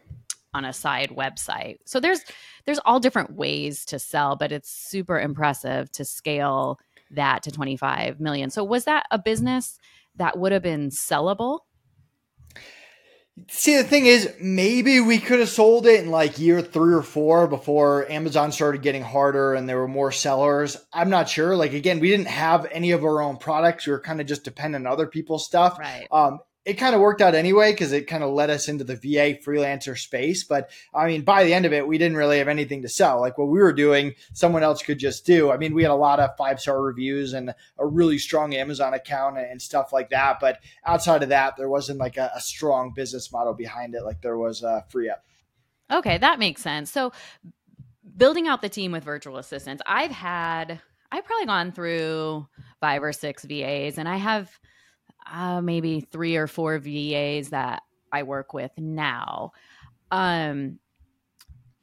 on 0.55 0.65
a 0.65 0.73
side 0.73 1.11
website. 1.11 1.79
So 1.85 2.01
there's 2.01 2.21
there's 2.65 2.81
all 2.85 3.01
different 3.01 3.33
ways 3.35 3.85
to 3.87 3.99
sell, 3.99 4.37
but 4.37 4.53
it's 4.53 4.71
super 4.71 5.19
impressive 5.19 5.91
to 5.93 6.05
scale 6.05 6.79
that 7.11 7.42
to 7.44 7.51
25 7.51 8.21
million. 8.21 8.51
So 8.51 8.64
was 8.64 8.85
that 8.85 9.07
a 9.11 9.18
business 9.18 9.79
that 10.16 10.38
would 10.38 10.53
have 10.53 10.62
been 10.62 10.90
sellable? 10.90 11.61
See, 13.47 13.77
the 13.77 13.85
thing 13.85 14.07
is, 14.07 14.35
maybe 14.40 14.99
we 14.99 15.18
could 15.18 15.38
have 15.38 15.49
sold 15.49 15.87
it 15.87 16.03
in 16.03 16.11
like 16.11 16.40
year 16.40 16.61
three 16.61 16.92
or 16.92 17.03
four 17.03 17.47
before 17.47 18.11
Amazon 18.11 18.51
started 18.51 18.83
getting 18.83 19.03
harder 19.03 19.55
and 19.55 19.68
there 19.68 19.79
were 19.79 19.87
more 19.87 20.11
sellers. 20.11 20.77
I'm 20.92 21.09
not 21.09 21.29
sure. 21.29 21.55
Like, 21.55 21.73
again, 21.73 22.01
we 22.01 22.11
didn't 22.11 22.29
have 22.29 22.66
any 22.73 22.90
of 22.90 23.05
our 23.05 23.23
own 23.23 23.37
products. 23.37 23.87
We 23.87 23.92
were 23.92 24.01
kind 24.01 24.21
of 24.21 24.27
just 24.27 24.42
dependent 24.42 24.87
on 24.87 24.92
other 24.92 25.07
people's 25.07 25.47
stuff. 25.47 25.79
Right. 25.79 26.09
Um, 26.11 26.40
it 26.64 26.75
kind 26.75 26.94
of 26.94 27.01
worked 27.01 27.23
out 27.23 27.35
anyway 27.35 27.73
because 27.73 27.92
it 27.92 28.07
kind 28.07 28.23
of 28.23 28.31
led 28.31 28.51
us 28.51 28.68
into 28.68 28.85
the 28.85 28.97
VA 28.97 29.38
freelancer 29.42 29.97
space. 29.97 30.44
But 30.44 30.71
I 30.94 31.07
mean, 31.07 31.23
by 31.23 31.44
the 31.44 31.55
end 31.55 31.64
of 31.64 31.73
it, 31.73 31.87
we 31.87 31.97
didn't 31.97 32.16
really 32.16 32.38
have 32.38 32.49
anything 32.49 32.83
to 32.83 32.88
sell. 32.88 33.21
Like 33.21 33.38
what 33.38 33.49
we 33.49 33.59
were 33.59 33.73
doing, 33.73 34.14
someone 34.35 34.62
else 34.62 34.83
could 34.83 34.99
just 34.99 35.25
do. 35.25 35.51
I 35.51 35.57
mean, 35.57 35.75
we 35.75 35.83
had 35.83 35.90
a 35.92 35.97
lot 35.97 36.21
of 36.21 36.37
five 36.37 36.61
star 36.61 36.83
reviews 36.83 37.33
and 37.33 37.55
a 37.79 37.87
really 37.87 38.18
strong 38.18 38.55
Amazon 38.55 38.92
account 38.92 39.38
and 39.38 39.62
stuff 39.62 39.92
like 39.92 40.11
that. 40.11 40.40
But 40.40 40.59
outside 40.85 41.23
of 41.23 41.31
that, 41.31 41.57
there 41.57 41.71
wasn't 41.71 42.01
like 42.01 42.18
a, 42.18 42.31
a 42.35 42.40
strong 42.40 42.92
business 42.94 43.33
model 43.33 43.55
behind 43.55 43.94
it 43.94 44.05
like 44.05 44.21
there 44.21 44.37
was 44.37 44.62
uh, 44.62 44.83
Free 44.90 45.09
Up. 45.09 45.25
Okay, 45.90 46.18
that 46.18 46.38
makes 46.38 46.61
sense. 46.61 46.90
So 46.90 47.12
building 48.16 48.47
out 48.47 48.61
the 48.61 48.68
team 48.68 48.92
with 48.92 49.05
virtual 49.05 49.38
assistants, 49.38 49.83
I've 49.87 50.11
had, 50.11 50.81
I've 51.11 51.25
probably 51.25 51.47
gone 51.47 51.73
through 51.73 52.47
five 52.81 53.03
or 53.03 53.12
six 53.12 53.44
VAs 53.44 53.97
and 53.97 54.07
I 54.07 54.16
have 54.16 54.51
uh, 55.33 55.61
maybe 55.61 56.01
three 56.01 56.37
or 56.37 56.47
four 56.47 56.79
VAs 56.79 57.51
that 57.51 57.83
I 58.12 58.23
work 58.23 58.53
with 58.53 58.71
now. 58.77 59.53
Um, 60.11 60.79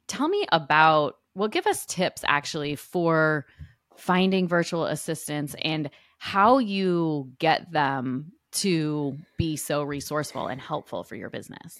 tell 0.08 0.27
me 0.27 0.45
about, 0.51 1.17
well, 1.36 1.49
give 1.49 1.67
us 1.67 1.86
tips 1.86 2.23
actually 2.27 2.75
for 2.75 3.45
finding 3.97 4.47
virtual 4.47 4.86
assistants 4.86 5.55
and 5.62 5.89
how 6.17 6.58
you 6.58 7.31
get 7.39 7.71
them 7.71 8.31
to 8.51 9.17
be 9.38 9.58
so 9.58 9.84
resourceful 9.84 10.47
and 10.47 10.60
helpful 10.62 11.03
for 11.03 11.15
your 11.15 11.29
business. 11.29 11.77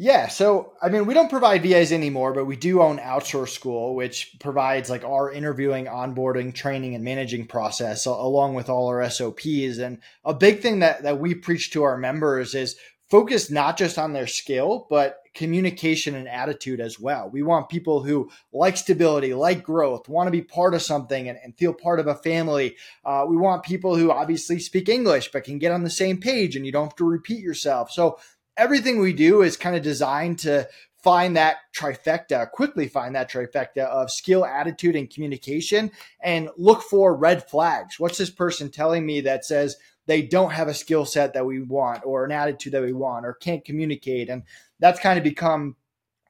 Yeah. 0.00 0.28
So, 0.28 0.74
I 0.80 0.90
mean, 0.90 1.06
we 1.06 1.14
don't 1.14 1.28
provide 1.28 1.64
VAs 1.64 1.90
anymore, 1.90 2.32
but 2.32 2.44
we 2.44 2.54
do 2.54 2.80
own 2.80 2.98
Outsource 2.98 3.48
School, 3.48 3.96
which 3.96 4.36
provides 4.38 4.88
like 4.88 5.02
our 5.02 5.32
interviewing, 5.32 5.86
onboarding, 5.86 6.54
training, 6.54 6.94
and 6.94 7.02
managing 7.02 7.48
process 7.48 8.06
along 8.06 8.54
with 8.54 8.68
all 8.68 8.86
our 8.86 9.10
SOPs. 9.10 9.78
And 9.78 9.98
a 10.24 10.32
big 10.32 10.60
thing 10.60 10.78
that, 10.78 11.02
that 11.02 11.18
we 11.18 11.34
preach 11.34 11.72
to 11.72 11.82
our 11.82 11.98
members 11.98 12.54
is 12.54 12.76
focus 13.10 13.50
not 13.50 13.76
just 13.76 13.98
on 13.98 14.12
their 14.12 14.28
skill, 14.28 14.86
but 14.88 15.18
communication 15.34 16.14
and 16.14 16.28
attitude 16.28 16.80
as 16.80 17.00
well. 17.00 17.28
We 17.28 17.42
want 17.42 17.68
people 17.68 18.02
who 18.02 18.30
like 18.52 18.76
stability, 18.76 19.34
like 19.34 19.64
growth, 19.64 20.08
want 20.08 20.28
to 20.28 20.32
be 20.32 20.42
part 20.42 20.74
of 20.74 20.82
something 20.82 21.28
and, 21.28 21.38
and 21.42 21.56
feel 21.56 21.72
part 21.72 21.98
of 21.98 22.06
a 22.06 22.14
family. 22.14 22.76
Uh, 23.04 23.24
we 23.28 23.36
want 23.36 23.64
people 23.64 23.96
who 23.96 24.12
obviously 24.12 24.60
speak 24.60 24.88
English, 24.88 25.32
but 25.32 25.44
can 25.44 25.58
get 25.58 25.72
on 25.72 25.82
the 25.82 25.90
same 25.90 26.18
page 26.18 26.54
and 26.54 26.66
you 26.66 26.72
don't 26.72 26.86
have 26.86 26.96
to 26.96 27.04
repeat 27.04 27.40
yourself. 27.40 27.90
So 27.90 28.18
everything 28.58 28.98
we 28.98 29.12
do 29.14 29.42
is 29.42 29.56
kind 29.56 29.76
of 29.76 29.82
designed 29.82 30.40
to 30.40 30.68
find 31.02 31.36
that 31.36 31.58
trifecta, 31.74 32.50
quickly 32.50 32.88
find 32.88 33.14
that 33.14 33.30
trifecta 33.30 33.86
of 33.86 34.10
skill, 34.10 34.44
attitude, 34.44 34.96
and 34.96 35.08
communication 35.08 35.90
and 36.20 36.50
look 36.56 36.82
for 36.82 37.16
red 37.16 37.48
flags. 37.48 37.98
What's 37.98 38.18
this 38.18 38.30
person 38.30 38.70
telling 38.70 39.06
me 39.06 39.20
that 39.22 39.44
says 39.44 39.76
they 40.06 40.22
don't 40.22 40.50
have 40.50 40.68
a 40.68 40.74
skill 40.74 41.04
set 41.04 41.34
that 41.34 41.46
we 41.46 41.60
want 41.60 42.04
or 42.04 42.24
an 42.24 42.32
attitude 42.32 42.72
that 42.72 42.82
we 42.82 42.92
want 42.92 43.24
or 43.24 43.34
can't 43.34 43.64
communicate? 43.64 44.28
And 44.28 44.42
that's 44.80 45.00
kind 45.00 45.16
of 45.16 45.24
become 45.24 45.76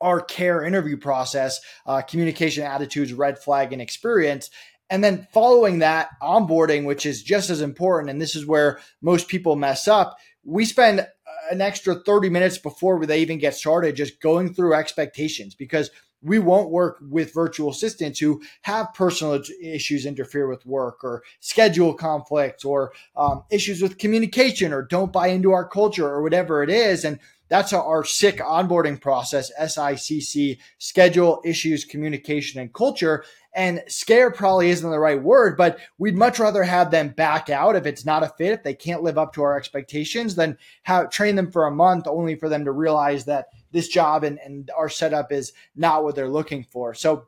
our 0.00 0.20
care 0.20 0.62
interview 0.62 0.96
process 0.96 1.60
uh, 1.86 2.02
communication, 2.02 2.62
attitudes, 2.62 3.12
red 3.12 3.38
flag, 3.38 3.72
and 3.72 3.82
experience. 3.82 4.50
And 4.90 5.02
then 5.02 5.26
following 5.32 5.80
that, 5.80 6.10
onboarding, 6.22 6.84
which 6.84 7.04
is 7.04 7.22
just 7.22 7.50
as 7.50 7.60
important. 7.60 8.10
And 8.10 8.20
this 8.20 8.36
is 8.36 8.46
where 8.46 8.80
most 9.02 9.28
people 9.28 9.56
mess 9.56 9.88
up. 9.88 10.18
We 10.44 10.64
spend 10.64 11.06
an 11.50 11.60
extra 11.60 11.94
30 11.94 12.28
minutes 12.28 12.58
before 12.58 13.04
they 13.04 13.20
even 13.20 13.38
get 13.38 13.54
started, 13.54 13.96
just 13.96 14.20
going 14.20 14.54
through 14.54 14.74
expectations 14.74 15.54
because 15.54 15.90
we 16.22 16.38
won't 16.38 16.70
work 16.70 16.98
with 17.00 17.32
virtual 17.32 17.70
assistants 17.70 18.18
who 18.18 18.42
have 18.62 18.92
personal 18.94 19.40
issues 19.62 20.04
interfere 20.04 20.48
with 20.48 20.66
work 20.66 21.04
or 21.04 21.22
schedule 21.40 21.94
conflicts 21.94 22.64
or 22.64 22.92
um, 23.16 23.44
issues 23.50 23.80
with 23.80 23.98
communication 23.98 24.72
or 24.72 24.82
don't 24.82 25.12
buy 25.12 25.28
into 25.28 25.52
our 25.52 25.68
culture 25.68 26.08
or 26.08 26.22
whatever 26.22 26.62
it 26.62 26.70
is. 26.70 27.04
And 27.04 27.20
that's 27.48 27.72
our 27.72 28.02
SICC 28.02 28.40
onboarding 28.40 29.00
process, 29.00 29.50
S 29.56 29.78
I 29.78 29.94
C 29.94 30.20
C, 30.20 30.60
schedule, 30.78 31.40
issues, 31.44 31.84
communication, 31.84 32.60
and 32.60 32.72
culture. 32.72 33.24
And 33.54 33.82
scare 33.88 34.30
probably 34.30 34.68
isn't 34.70 34.90
the 34.90 34.98
right 34.98 35.20
word, 35.20 35.56
but 35.56 35.78
we'd 35.96 36.16
much 36.16 36.38
rather 36.38 36.62
have 36.62 36.90
them 36.90 37.08
back 37.08 37.48
out 37.48 37.74
if 37.74 37.86
it's 37.86 38.04
not 38.04 38.22
a 38.22 38.28
fit, 38.28 38.52
if 38.52 38.62
they 38.62 38.74
can't 38.74 39.02
live 39.02 39.16
up 39.16 39.32
to 39.32 39.42
our 39.42 39.56
expectations, 39.56 40.34
than 40.34 40.58
have 40.82 41.10
train 41.10 41.36
them 41.36 41.50
for 41.50 41.66
a 41.66 41.70
month 41.74 42.06
only 42.06 42.34
for 42.34 42.48
them 42.50 42.66
to 42.66 42.70
realize 42.70 43.24
that 43.24 43.46
this 43.72 43.88
job 43.88 44.24
and, 44.24 44.38
and 44.38 44.70
our 44.76 44.88
setup 44.88 45.32
is 45.32 45.52
not 45.76 46.04
what 46.04 46.14
they're 46.14 46.28
looking 46.28 46.64
for. 46.64 46.94
So 46.94 47.26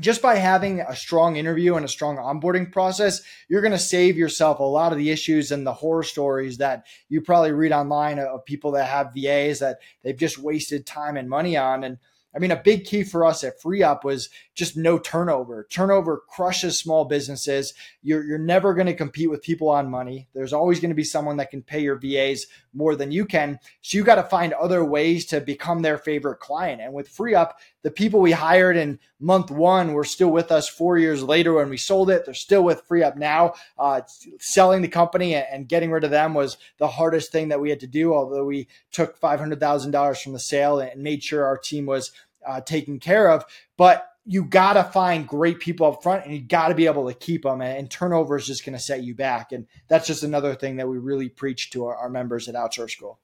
just 0.00 0.20
by 0.20 0.36
having 0.36 0.80
a 0.80 0.94
strong 0.94 1.36
interview 1.36 1.74
and 1.76 1.84
a 1.84 1.88
strong 1.88 2.16
onboarding 2.16 2.70
process, 2.70 3.22
you're 3.48 3.62
going 3.62 3.72
to 3.72 3.78
save 3.78 4.16
yourself 4.16 4.58
a 4.58 4.62
lot 4.62 4.92
of 4.92 4.98
the 4.98 5.10
issues 5.10 5.52
and 5.52 5.66
the 5.66 5.72
horror 5.72 6.02
stories 6.02 6.58
that 6.58 6.84
you 7.08 7.20
probably 7.20 7.52
read 7.52 7.72
online 7.72 8.18
of 8.18 8.44
people 8.44 8.72
that 8.72 8.88
have 8.88 9.14
VAs 9.14 9.60
that 9.60 9.78
they've 10.02 10.16
just 10.16 10.38
wasted 10.38 10.86
time 10.86 11.16
and 11.16 11.30
money 11.30 11.56
on. 11.56 11.84
And 11.84 11.98
I 12.34 12.38
mean, 12.38 12.50
a 12.50 12.56
big 12.56 12.84
key 12.84 13.04
for 13.04 13.24
us 13.24 13.42
at 13.42 13.60
FreeUp 13.60 14.04
was 14.04 14.28
just 14.56 14.76
no 14.76 14.98
turnover. 14.98 15.66
Turnover 15.70 16.22
crushes 16.28 16.78
small 16.78 17.04
businesses. 17.04 17.74
You're, 18.02 18.24
you're 18.24 18.38
never 18.38 18.72
going 18.72 18.86
to 18.86 18.94
compete 18.94 19.30
with 19.30 19.42
people 19.42 19.68
on 19.68 19.90
money. 19.90 20.28
There's 20.34 20.54
always 20.54 20.80
going 20.80 20.90
to 20.90 20.96
be 20.96 21.04
someone 21.04 21.36
that 21.36 21.50
can 21.50 21.62
pay 21.62 21.80
your 21.80 21.98
VAs 21.98 22.46
more 22.72 22.96
than 22.96 23.12
you 23.12 23.26
can. 23.26 23.58
So 23.82 23.98
you 23.98 24.04
got 24.04 24.14
to 24.14 24.22
find 24.22 24.54
other 24.54 24.82
ways 24.82 25.26
to 25.26 25.42
become 25.42 25.82
their 25.82 25.98
favorite 25.98 26.40
client. 26.40 26.80
And 26.80 26.94
with 26.94 27.14
FreeUp, 27.14 27.52
the 27.82 27.90
people 27.90 28.20
we 28.20 28.32
hired 28.32 28.78
in 28.78 28.98
month 29.20 29.50
one 29.50 29.92
were 29.92 30.04
still 30.04 30.30
with 30.30 30.50
us 30.50 30.68
four 30.68 30.98
years 30.98 31.22
later 31.22 31.52
when 31.54 31.68
we 31.68 31.76
sold 31.76 32.08
it. 32.08 32.24
They're 32.24 32.34
still 32.34 32.64
with 32.64 32.88
FreeUp 32.88 33.16
now. 33.16 33.54
Uh, 33.78 34.00
selling 34.40 34.80
the 34.80 34.88
company 34.88 35.34
and 35.34 35.68
getting 35.68 35.90
rid 35.90 36.04
of 36.04 36.10
them 36.10 36.32
was 36.32 36.56
the 36.78 36.88
hardest 36.88 37.30
thing 37.30 37.48
that 37.48 37.60
we 37.60 37.68
had 37.68 37.80
to 37.80 37.86
do, 37.86 38.14
although 38.14 38.44
we 38.44 38.68
took 38.90 39.20
$500,000 39.20 40.22
from 40.22 40.32
the 40.32 40.38
sale 40.38 40.80
and 40.80 41.02
made 41.02 41.22
sure 41.22 41.44
our 41.44 41.58
team 41.58 41.84
was 41.84 42.10
uh, 42.46 42.62
taken 42.62 42.98
care 42.98 43.30
of. 43.30 43.44
But 43.76 44.15
you 44.28 44.44
got 44.44 44.72
to 44.72 44.82
find 44.82 45.26
great 45.26 45.60
people 45.60 45.86
up 45.86 46.02
front 46.02 46.24
and 46.24 46.34
you 46.34 46.40
got 46.40 46.68
to 46.68 46.74
be 46.74 46.86
able 46.86 47.06
to 47.06 47.14
keep 47.14 47.44
them. 47.44 47.62
And, 47.62 47.88
turnover 47.88 48.36
is 48.36 48.46
just 48.46 48.64
going 48.64 48.76
to 48.76 48.82
set 48.82 49.04
you 49.04 49.14
back. 49.14 49.52
And 49.52 49.66
that's 49.86 50.06
just 50.06 50.24
another 50.24 50.56
thing 50.56 50.76
that 50.76 50.88
we 50.88 50.98
really 50.98 51.28
preach 51.28 51.70
to 51.70 51.86
our, 51.86 51.96
our 51.96 52.10
members 52.10 52.48
at 52.48 52.56
Outsource 52.56 52.90
School. 52.90 53.20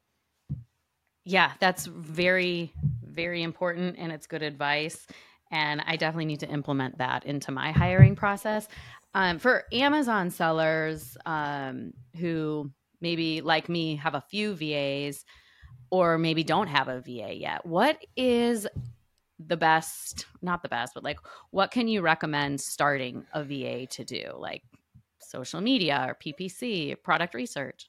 Yeah, 1.24 1.52
that's 1.58 1.86
very, 1.86 2.72
very 3.04 3.42
important. 3.42 3.96
And 3.98 4.12
it's 4.12 4.28
good 4.28 4.42
advice. 4.42 5.04
And 5.50 5.82
I 5.84 5.96
definitely 5.96 6.26
need 6.26 6.40
to 6.40 6.48
implement 6.48 6.98
that 6.98 7.26
into 7.26 7.50
my 7.50 7.72
hiring 7.72 8.14
process. 8.14 8.68
Um, 9.12 9.40
for 9.40 9.64
Amazon 9.72 10.30
sellers 10.30 11.16
um, 11.26 11.92
who 12.16 12.70
maybe, 13.00 13.40
like 13.40 13.68
me, 13.68 13.96
have 13.96 14.14
a 14.14 14.20
few 14.30 14.54
VAs 14.54 15.24
or 15.90 16.16
maybe 16.16 16.44
don't 16.44 16.68
have 16.68 16.86
a 16.86 17.00
VA 17.00 17.34
yet, 17.34 17.66
what 17.66 17.98
is 18.16 18.68
the 19.46 19.56
best, 19.56 20.26
not 20.40 20.62
the 20.62 20.68
best, 20.68 20.94
but 20.94 21.04
like 21.04 21.18
what 21.50 21.70
can 21.70 21.88
you 21.88 22.00
recommend 22.00 22.60
starting 22.60 23.24
a 23.32 23.42
VA 23.44 23.86
to 23.86 24.04
do? 24.04 24.32
Like 24.36 24.62
social 25.18 25.60
media 25.60 26.04
or 26.08 26.14
PPC, 26.14 27.02
product 27.02 27.34
research? 27.34 27.88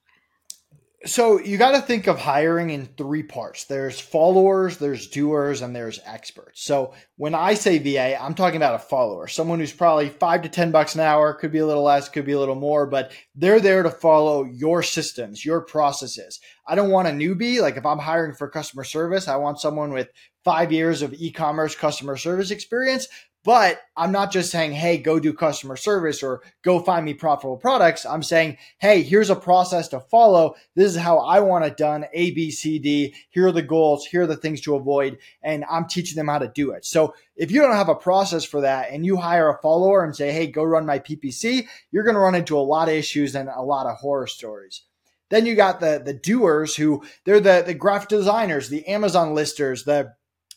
So 1.06 1.38
you 1.38 1.58
got 1.58 1.72
to 1.72 1.82
think 1.82 2.08
of 2.08 2.18
hiring 2.18 2.70
in 2.70 2.86
three 2.86 3.24
parts. 3.24 3.66
There's 3.66 4.00
followers, 4.00 4.78
there's 4.78 5.08
doers, 5.08 5.62
and 5.62 5.76
there's 5.76 6.00
experts. 6.06 6.64
So 6.64 6.94
when 7.18 7.36
I 7.36 7.56
say 7.56 7.78
VA, 7.78 8.22
I'm 8.22 8.34
talking 8.34 8.56
about 8.56 8.76
a 8.76 8.80
follower, 8.80 9.28
someone 9.28 9.60
who's 9.60 9.74
probably 9.74 10.08
five 10.08 10.44
to 10.44 10.50
10 10.50 10.72
bucks 10.72 10.96
an 10.96 11.02
hour, 11.02 11.34
could 11.34 11.52
be 11.52 11.60
a 11.60 11.66
little 11.66 11.84
less, 11.84 12.08
could 12.08 12.26
be 12.26 12.32
a 12.32 12.40
little 12.40 12.56
more, 12.56 12.86
but 12.86 13.12
they're 13.36 13.60
there 13.60 13.84
to 13.84 13.90
follow 13.90 14.46
your 14.46 14.82
systems, 14.82 15.44
your 15.44 15.60
processes. 15.60 16.40
I 16.66 16.76
don't 16.76 16.92
want 16.92 17.10
a 17.10 17.12
newbie. 17.12 17.60
Like 17.60 17.76
if 17.76 17.86
I'm 17.86 18.00
hiring 18.00 18.34
for 18.34 18.48
customer 18.48 18.86
service, 18.86 19.28
I 19.28 19.36
want 19.36 19.60
someone 19.60 19.92
with 19.92 20.08
five 20.44 20.72
years 20.72 21.02
of 21.02 21.14
e-commerce 21.14 21.76
customer 21.76 22.18
service 22.18 22.52
experience. 22.52 23.08
But 23.44 23.82
I'm 23.98 24.14
not 24.14 24.32
just 24.32 24.52
saying, 24.52 24.72
hey, 24.72 24.98
go 24.98 25.20
do 25.20 25.34
customer 25.34 25.76
service 25.76 26.24
or 26.24 26.42
go 26.64 26.80
find 26.80 27.04
me 27.04 27.14
profitable 27.14 27.58
products. 27.58 28.06
I'm 28.06 28.24
saying, 28.24 28.58
hey, 28.80 29.02
here's 29.04 29.30
a 29.30 29.36
process 29.36 29.90
to 29.90 30.00
follow. 30.00 30.56
This 30.76 30.96
is 30.96 31.02
how 31.02 31.18
I 31.18 31.42
want 31.42 31.66
it 31.66 31.76
done. 31.76 32.06
A, 32.14 32.32
B, 32.32 32.52
C, 32.52 32.80
D. 32.80 33.14
Here 33.32 33.48
are 33.48 33.52
the 33.52 33.62
goals. 33.62 34.06
Here 34.06 34.22
are 34.22 34.28
the 34.28 34.38
things 34.38 34.62
to 34.62 34.76
avoid. 34.76 35.18
And 35.42 35.66
I'm 35.70 35.90
teaching 35.90 36.16
them 36.16 36.30
how 36.30 36.40
to 36.40 36.48
do 36.48 36.72
it. 36.72 36.86
So 36.86 37.16
if 37.36 37.52
you 37.52 37.62
don't 37.62 37.76
have 37.76 37.90
a 37.90 37.96
process 37.96 38.46
for 38.46 38.62
that 38.62 38.92
and 38.92 39.06
you 39.06 39.18
hire 39.18 39.50
a 39.50 39.62
follower 39.62 40.06
and 40.06 40.16
say, 40.16 40.32
hey, 40.32 40.48
go 40.48 40.64
run 40.64 40.86
my 40.86 41.00
PPC, 41.00 41.68
you're 41.92 42.06
going 42.06 42.16
to 42.16 42.22
run 42.22 42.36
into 42.36 42.58
a 42.58 42.62
lot 42.62 42.88
of 42.88 42.94
issues 42.94 43.36
and 43.36 43.50
a 43.50 43.62
lot 43.62 43.88
of 43.88 43.98
horror 43.98 44.28
stories. 44.28 44.84
Then 45.30 45.46
you 45.46 45.56
got 45.56 45.80
the 45.80 46.00
the 46.04 46.14
doers 46.14 46.76
who 46.76 47.04
they're 47.26 47.40
the 47.40 47.64
the 47.66 47.74
graphic 47.74 48.10
designers, 48.10 48.70
the 48.70 48.88
Amazon 48.88 49.34
listers, 49.34 49.84
the 49.84 50.14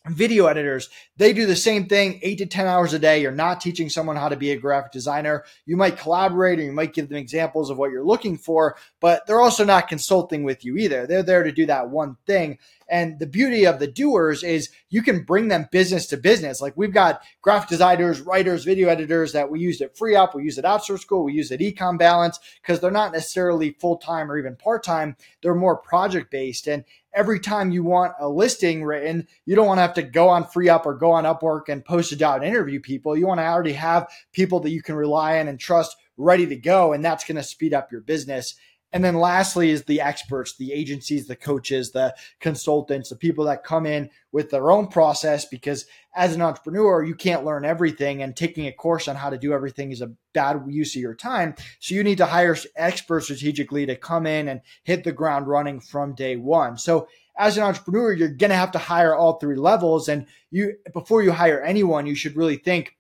video 0.09 0.47
editors 0.47 0.89
they 1.17 1.33
do 1.33 1.47
the 1.47 1.57
same 1.57 1.87
thing 1.87 2.19
eight 2.23 2.39
to 2.39 2.47
ten 2.47 2.67
hours 2.67 2.93
a 2.93 2.99
day 2.99 3.21
you're 3.21 3.33
not 3.33 3.61
teaching 3.61 3.89
someone 3.89 4.17
how 4.17 4.29
to 4.29 4.37
be 4.37 4.51
a 4.51 4.57
graphic 4.57 4.93
designer 4.93 5.45
you 5.65 5.77
might 5.77 5.99
collaborate 5.99 6.59
or 6.59 6.63
you 6.63 6.73
might 6.73 6.95
give 6.95 7.09
them 7.09 7.19
examples 7.19 7.71
of 7.71 7.79
what 7.79 7.91
you're 7.91 8.05
looking 8.05 8.37
for 8.37 8.77
but 9.01 9.27
they're 9.27 9.41
also 9.41 9.65
not 9.65 9.89
consulting 9.89 10.43
with 10.43 10.65
you 10.65 10.77
either 10.77 11.07
they're 11.07 11.23
there 11.23 11.43
to 11.43 11.53
do 11.53 11.67
that 11.67 11.91
one 11.91 12.17
thing 12.27 12.59
and 12.89 13.19
the 13.19 13.27
beauty 13.27 13.65
of 13.65 13.79
the 13.79 13.87
doers 13.87 14.45
is 14.45 14.71
you 14.91 15.03
can 15.03 15.25
bring 15.25 15.49
them 15.49 15.69
business 15.73 16.07
to 16.07 16.17
business. 16.17 16.61
Like 16.61 16.77
we've 16.77 16.93
got 16.93 17.23
graphic 17.43 17.69
designers, 17.69 18.21
writers, 18.21 18.65
video 18.65 18.89
editors 18.89 19.33
that 19.33 19.51
we 19.51 19.61
use 19.61 19.81
at 19.81 19.97
FreeUp, 19.97 20.35
we 20.35 20.45
use 20.45 20.59
at 20.59 20.65
Outsource 20.65 21.01
School, 21.01 21.25
we 21.25 21.33
use 21.33 21.51
at 21.51 21.61
Ecom 21.61 21.99
Balance 21.99 22.39
because 22.63 22.81
they're 22.81 22.91
not 22.91 23.13
necessarily 23.13 23.73
full 23.81 23.97
time 23.97 24.31
or 24.31 24.39
even 24.39 24.57
part 24.57 24.85
time. 24.85 25.17
They're 25.43 25.55
more 25.55 25.77
project 25.77 26.31
based. 26.31 26.69
And 26.69 26.85
every 27.17 27.41
time 27.41 27.73
you 27.73 27.83
want 27.83 28.13
a 28.21 28.29
listing 28.29 28.85
written, 28.85 29.27
you 29.47 29.57
don't 29.57 29.67
want 29.67 29.79
to 29.79 29.83
have 29.83 29.95
to 29.95 30.03
go 30.03 30.29
on 30.29 30.45
FreeUp 30.45 30.85
or 30.85 30.95
go 30.95 31.13
on 31.13 31.25
Upwork 31.25 31.69
and 31.69 31.85
post 31.85 32.13
a 32.13 32.17
job 32.17 32.43
and 32.43 32.45
interview 32.45 32.79
people. 32.79 33.17
You 33.17 33.27
want 33.27 33.41
to 33.41 33.47
already 33.47 33.73
have 33.73 34.09
people 34.33 34.61
that 34.61 34.71
you 34.71 34.83
can 34.83 34.95
rely 34.95 35.41
on 35.41 35.49
and 35.49 35.59
trust 35.59 35.97
ready 36.19 36.47
to 36.47 36.57
go. 36.57 36.93
And 36.93 37.05
that's 37.05 37.25
going 37.25 37.37
to 37.37 37.43
speed 37.43 37.75
up 37.75 37.91
your 37.91 38.03
business. 38.03 38.55
And 38.97 39.05
then 39.05 39.17
lastly 39.17 39.69
is 39.69 39.85
the 39.85 40.01
experts, 40.01 40.57
the 40.57 40.73
agencies, 40.73 41.27
the 41.27 41.37
coaches, 41.37 41.91
the 41.91 42.17
consultants, 42.41 43.11
the 43.11 43.17
people 43.17 43.45
that 43.45 43.63
come 43.63 43.85
in 43.85 44.09
with 44.33 44.49
their 44.49 44.71
own 44.71 44.87
process 44.87 45.45
because 45.45 45.85
as 46.15 46.35
an 46.35 46.41
entrepreneur, 46.41 47.05
you 47.05 47.15
can't 47.15 47.45
learn 47.45 47.67
everything 47.67 48.23
and 48.23 48.35
taking 48.35 48.67
a 48.67 48.73
course 48.73 49.07
on 49.07 49.15
how 49.15 49.29
to 49.29 49.37
do 49.37 49.53
everything 49.53 49.93
is 49.93 50.01
a 50.01 50.15
bad 50.33 50.63
use 50.69 50.97
of 50.97 51.03
your 51.03 51.15
time. 51.15 51.55
So 51.79 51.95
you 51.95 52.03
need 52.05 52.17
to 52.17 52.25
hire 52.25 52.57
experts 52.75 53.27
strategically 53.27 53.85
to 53.85 53.97
come 53.97 54.27
in 54.27 54.49
and 54.49 54.63
hit 54.83 55.05
the 55.05 55.13
ground 55.13 55.47
running 55.47 55.79
from 55.79 56.15
day 56.15 56.37
one. 56.37 56.79
So 56.79 57.07
as 57.37 57.59
an 57.59 57.65
entrepreneur, 57.65 58.15
you're 58.15 58.29
going 58.29 58.49
to 58.49 58.57
have 58.57 58.73
to 58.73 58.79
hire 58.79 59.15
all 59.15 59.35
three 59.35 59.57
levels. 59.57 60.09
And 60.09 60.25
you, 60.51 60.73
before 60.95 61.23
you 61.23 61.33
hire 61.33 61.61
anyone, 61.61 62.07
you 62.07 62.15
should 62.15 62.35
really 62.35 62.57
think, 62.57 62.97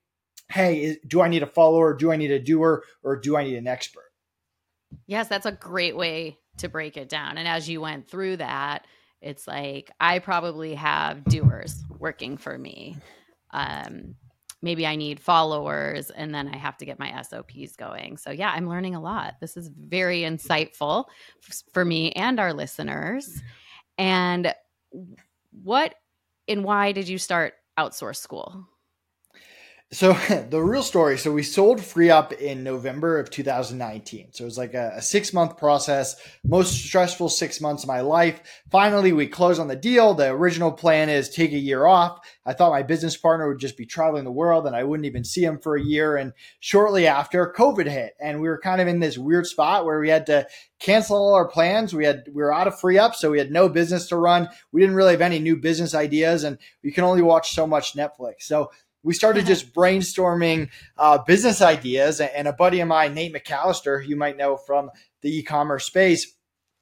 Hey, 0.50 0.98
do 1.06 1.22
I 1.22 1.28
need 1.28 1.42
a 1.42 1.46
follower? 1.46 1.94
Do 1.94 2.12
I 2.12 2.16
need 2.16 2.32
a 2.32 2.38
doer 2.38 2.84
or 3.02 3.16
do 3.16 3.34
I 3.34 3.44
need 3.44 3.56
an 3.56 3.66
expert? 3.66 4.05
Yes, 5.06 5.28
that's 5.28 5.46
a 5.46 5.52
great 5.52 5.96
way 5.96 6.38
to 6.58 6.68
break 6.68 6.96
it 6.96 7.08
down. 7.08 7.38
And 7.38 7.46
as 7.46 7.68
you 7.68 7.80
went 7.80 8.08
through 8.08 8.38
that, 8.38 8.86
it's 9.20 9.46
like 9.46 9.90
I 10.00 10.18
probably 10.18 10.74
have 10.74 11.24
doers 11.24 11.84
working 11.98 12.36
for 12.36 12.56
me. 12.56 12.96
Um, 13.50 14.14
maybe 14.62 14.86
I 14.86 14.96
need 14.96 15.20
followers 15.20 16.10
and 16.10 16.34
then 16.34 16.48
I 16.48 16.56
have 16.56 16.76
to 16.78 16.84
get 16.84 16.98
my 16.98 17.22
SOPs 17.22 17.76
going. 17.76 18.16
So, 18.16 18.30
yeah, 18.30 18.50
I'm 18.50 18.68
learning 18.68 18.94
a 18.94 19.00
lot. 19.00 19.34
This 19.40 19.56
is 19.56 19.68
very 19.68 20.20
insightful 20.20 21.04
for 21.72 21.84
me 21.84 22.12
and 22.12 22.40
our 22.40 22.52
listeners. 22.52 23.42
And 23.98 24.54
what 25.50 25.94
and 26.48 26.64
why 26.64 26.92
did 26.92 27.08
you 27.08 27.18
start 27.18 27.54
outsource 27.78 28.16
school? 28.16 28.66
So 29.92 30.12
the 30.50 30.60
real 30.60 30.82
story. 30.82 31.16
So 31.16 31.32
we 31.32 31.44
sold 31.44 31.78
FreeUp 31.78 32.32
in 32.32 32.64
November 32.64 33.20
of 33.20 33.30
2019. 33.30 34.32
So 34.32 34.42
it 34.42 34.44
was 34.44 34.58
like 34.58 34.74
a, 34.74 34.94
a, 34.96 35.02
six 35.02 35.32
month 35.32 35.56
process, 35.56 36.16
most 36.44 36.84
stressful 36.84 37.28
six 37.28 37.60
months 37.60 37.84
of 37.84 37.88
my 37.88 38.00
life. 38.00 38.40
Finally, 38.70 39.12
we 39.12 39.28
close 39.28 39.60
on 39.60 39.68
the 39.68 39.76
deal. 39.76 40.14
The 40.14 40.30
original 40.30 40.72
plan 40.72 41.08
is 41.08 41.28
take 41.28 41.52
a 41.52 41.58
year 41.58 41.86
off. 41.86 42.18
I 42.44 42.52
thought 42.52 42.72
my 42.72 42.82
business 42.82 43.16
partner 43.16 43.46
would 43.46 43.60
just 43.60 43.76
be 43.76 43.86
traveling 43.86 44.24
the 44.24 44.32
world 44.32 44.66
and 44.66 44.74
I 44.74 44.82
wouldn't 44.82 45.06
even 45.06 45.24
see 45.24 45.44
him 45.44 45.58
for 45.60 45.76
a 45.76 45.82
year. 45.82 46.16
And 46.16 46.32
shortly 46.58 47.06
after, 47.06 47.54
COVID 47.56 47.88
hit, 47.88 48.14
and 48.20 48.40
we 48.40 48.48
were 48.48 48.58
kind 48.58 48.80
of 48.80 48.88
in 48.88 48.98
this 48.98 49.16
weird 49.16 49.46
spot 49.46 49.84
where 49.84 50.00
we 50.00 50.08
had 50.08 50.26
to 50.26 50.48
cancel 50.78 51.16
all 51.16 51.34
our 51.34 51.48
plans. 51.48 51.94
We 51.94 52.04
had 52.04 52.24
we 52.26 52.42
were 52.42 52.52
out 52.52 52.66
of 52.66 52.74
FreeUp, 52.74 53.14
so 53.14 53.30
we 53.30 53.38
had 53.38 53.50
no 53.50 53.68
business 53.68 54.08
to 54.08 54.16
run. 54.16 54.48
We 54.72 54.80
didn't 54.80 54.96
really 54.96 55.12
have 55.12 55.20
any 55.20 55.38
new 55.38 55.56
business 55.56 55.94
ideas, 55.94 56.44
and 56.44 56.58
we 56.82 56.92
can 56.92 57.04
only 57.04 57.22
watch 57.22 57.52
so 57.52 57.66
much 57.66 57.94
Netflix. 57.94 58.42
So 58.42 58.70
we 59.06 59.14
started 59.14 59.46
just 59.46 59.72
brainstorming 59.72 60.68
uh, 60.98 61.18
business 61.18 61.62
ideas. 61.62 62.20
And 62.20 62.48
a 62.48 62.52
buddy 62.52 62.80
of 62.80 62.88
mine, 62.88 63.14
Nate 63.14 63.32
McCallister, 63.32 64.04
you 64.04 64.16
might 64.16 64.36
know 64.36 64.56
from 64.56 64.90
the 65.22 65.38
e-commerce 65.38 65.86
space, 65.86 66.34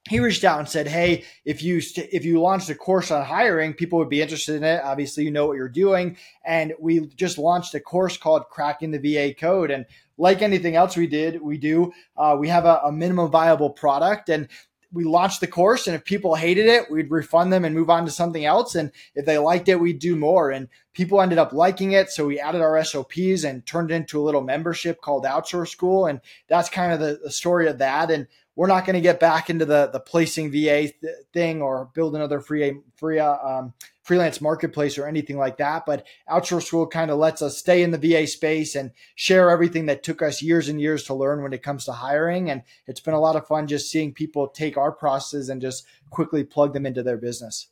he 0.09 0.21
reached 0.21 0.43
out 0.43 0.59
and 0.59 0.69
said, 0.69 0.87
"Hey, 0.87 1.25
if 1.45 1.63
you 1.63 1.81
st- 1.81 2.09
if 2.13 2.25
you 2.25 2.41
launched 2.41 2.69
a 2.69 2.75
course 2.75 3.11
on 3.11 3.25
hiring, 3.25 3.73
people 3.73 3.99
would 3.99 4.11
be 4.11 4.21
interested 4.21 4.57
in 4.57 4.65
it. 4.65 4.83
Obviously, 4.83 5.25
you 5.25 5.31
know 5.31 5.47
what 5.47 5.57
you're 5.57 5.69
doing." 5.69 6.19
And 6.45 6.75
we 6.79 7.07
just 7.09 7.39
launched 7.39 7.75
a 7.75 7.81
course 7.81 8.19
called 8.19 8.49
"Cracking 8.51 8.91
the 8.91 8.99
VA 8.99 9.35
Code." 9.35 9.71
And 9.71 9.87
like 10.19 10.43
anything 10.43 10.77
else 10.77 10.97
we 10.97 11.07
did, 11.07 11.41
we 11.41 11.57
do, 11.57 11.93
uh, 12.19 12.37
we 12.39 12.49
have 12.49 12.67
a, 12.67 12.81
a 12.85 12.93
minimum 12.93 13.31
viable 13.31 13.71
product, 13.71 14.29
and 14.29 14.49
we 14.95 15.05
launched 15.05 15.41
the 15.41 15.47
course 15.47 15.87
and 15.87 15.95
if 15.95 16.05
people 16.05 16.37
hated 16.37 16.67
it 16.67 16.91
we'd 16.91 17.11
refund 17.11 17.53
them 17.53 17.65
and 17.65 17.75
move 17.75 17.91
on 17.91 18.05
to 18.07 18.11
something 18.11 18.45
else. 18.45 18.75
And 18.75 18.91
if 19.15 19.27
they 19.27 19.37
liked 19.37 19.69
it 19.69 19.81
we'd 19.81 19.99
do 19.99 20.17
more. 20.17 20.51
And 20.51 20.69
people 20.95 21.21
ended 21.21 21.39
up 21.39 21.53
liking 21.53 21.93
it 21.93 22.09
so 22.09 22.27
we 22.27 22.39
added 22.39 22.63
our 22.63 22.83
sops 22.85 23.45
and 23.45 23.67
turned 23.67 23.91
it 23.91 23.95
into 23.95 24.21
a 24.21 24.25
little 24.25 24.43
membership 24.43 25.01
called 25.01 25.25
outsource 25.25 25.69
school. 25.69 26.07
And 26.07 26.21
that's 26.49 26.71
kind 26.71 26.93
of 26.93 27.01
the, 27.01 27.21
the 27.23 27.31
story 27.31 27.69
of 27.69 27.79
that. 27.79 28.11
And 28.11 28.29
we're 28.57 28.69
not 28.69 28.87
going 28.87 28.95
to 28.95 29.01
get 29.01 29.21
back 29.21 29.51
into 29.51 29.65
the 29.65 29.89
the 29.93 30.01
placing 30.01 30.51
va 30.51 30.89
th- 30.89 30.95
thing 31.33 31.63
or 31.63 31.91
build 31.95 32.15
another 32.15 32.41
free 32.41 32.81
free 32.97 33.19
uh, 33.19 33.37
um, 33.37 33.75
freelance 34.03 34.41
marketplace 34.41 34.99
or 34.99 35.07
anything 35.07 35.39
like 35.39 35.57
that. 35.57 35.87
But 35.87 36.07
Outsource 36.31 36.65
School 36.65 36.87
kind 36.87 37.11
of 37.11 37.19
lets 37.19 37.43
us 37.43 37.59
stay 37.59 37.83
in 37.83 37.91
the 37.91 37.99
VA 37.99 38.27
space 38.27 38.75
and 38.75 38.93
share 39.15 39.51
everything 39.51 39.87
that 39.87 40.03
took 40.03 40.23
us 40.23 40.43
years 40.43 40.69
and 40.69 40.81
years 40.81 41.05
to 41.05 41.15
learn 41.15 41.43
when 41.43 41.53
it 41.53 41.63
comes 41.63 41.87
to 41.87 41.93
hiring. 41.93 42.51
And 42.51 42.63
it's 42.87 43.01
been 43.01 43.15
a 43.15 43.21
lot 43.21 43.37
of 43.37 43.47
fun 43.47 43.67
just 43.67 43.91
seeing 43.91 44.13
people 44.13 44.49
take 44.49 44.77
our 44.77 44.93
processes 44.93 45.49
and 45.49 45.61
just 45.61 45.87
quickly 46.11 46.45
plug 46.45 46.75
them 46.75 46.87
into 46.87 47.03
their 47.03 47.17
business. 47.17 47.69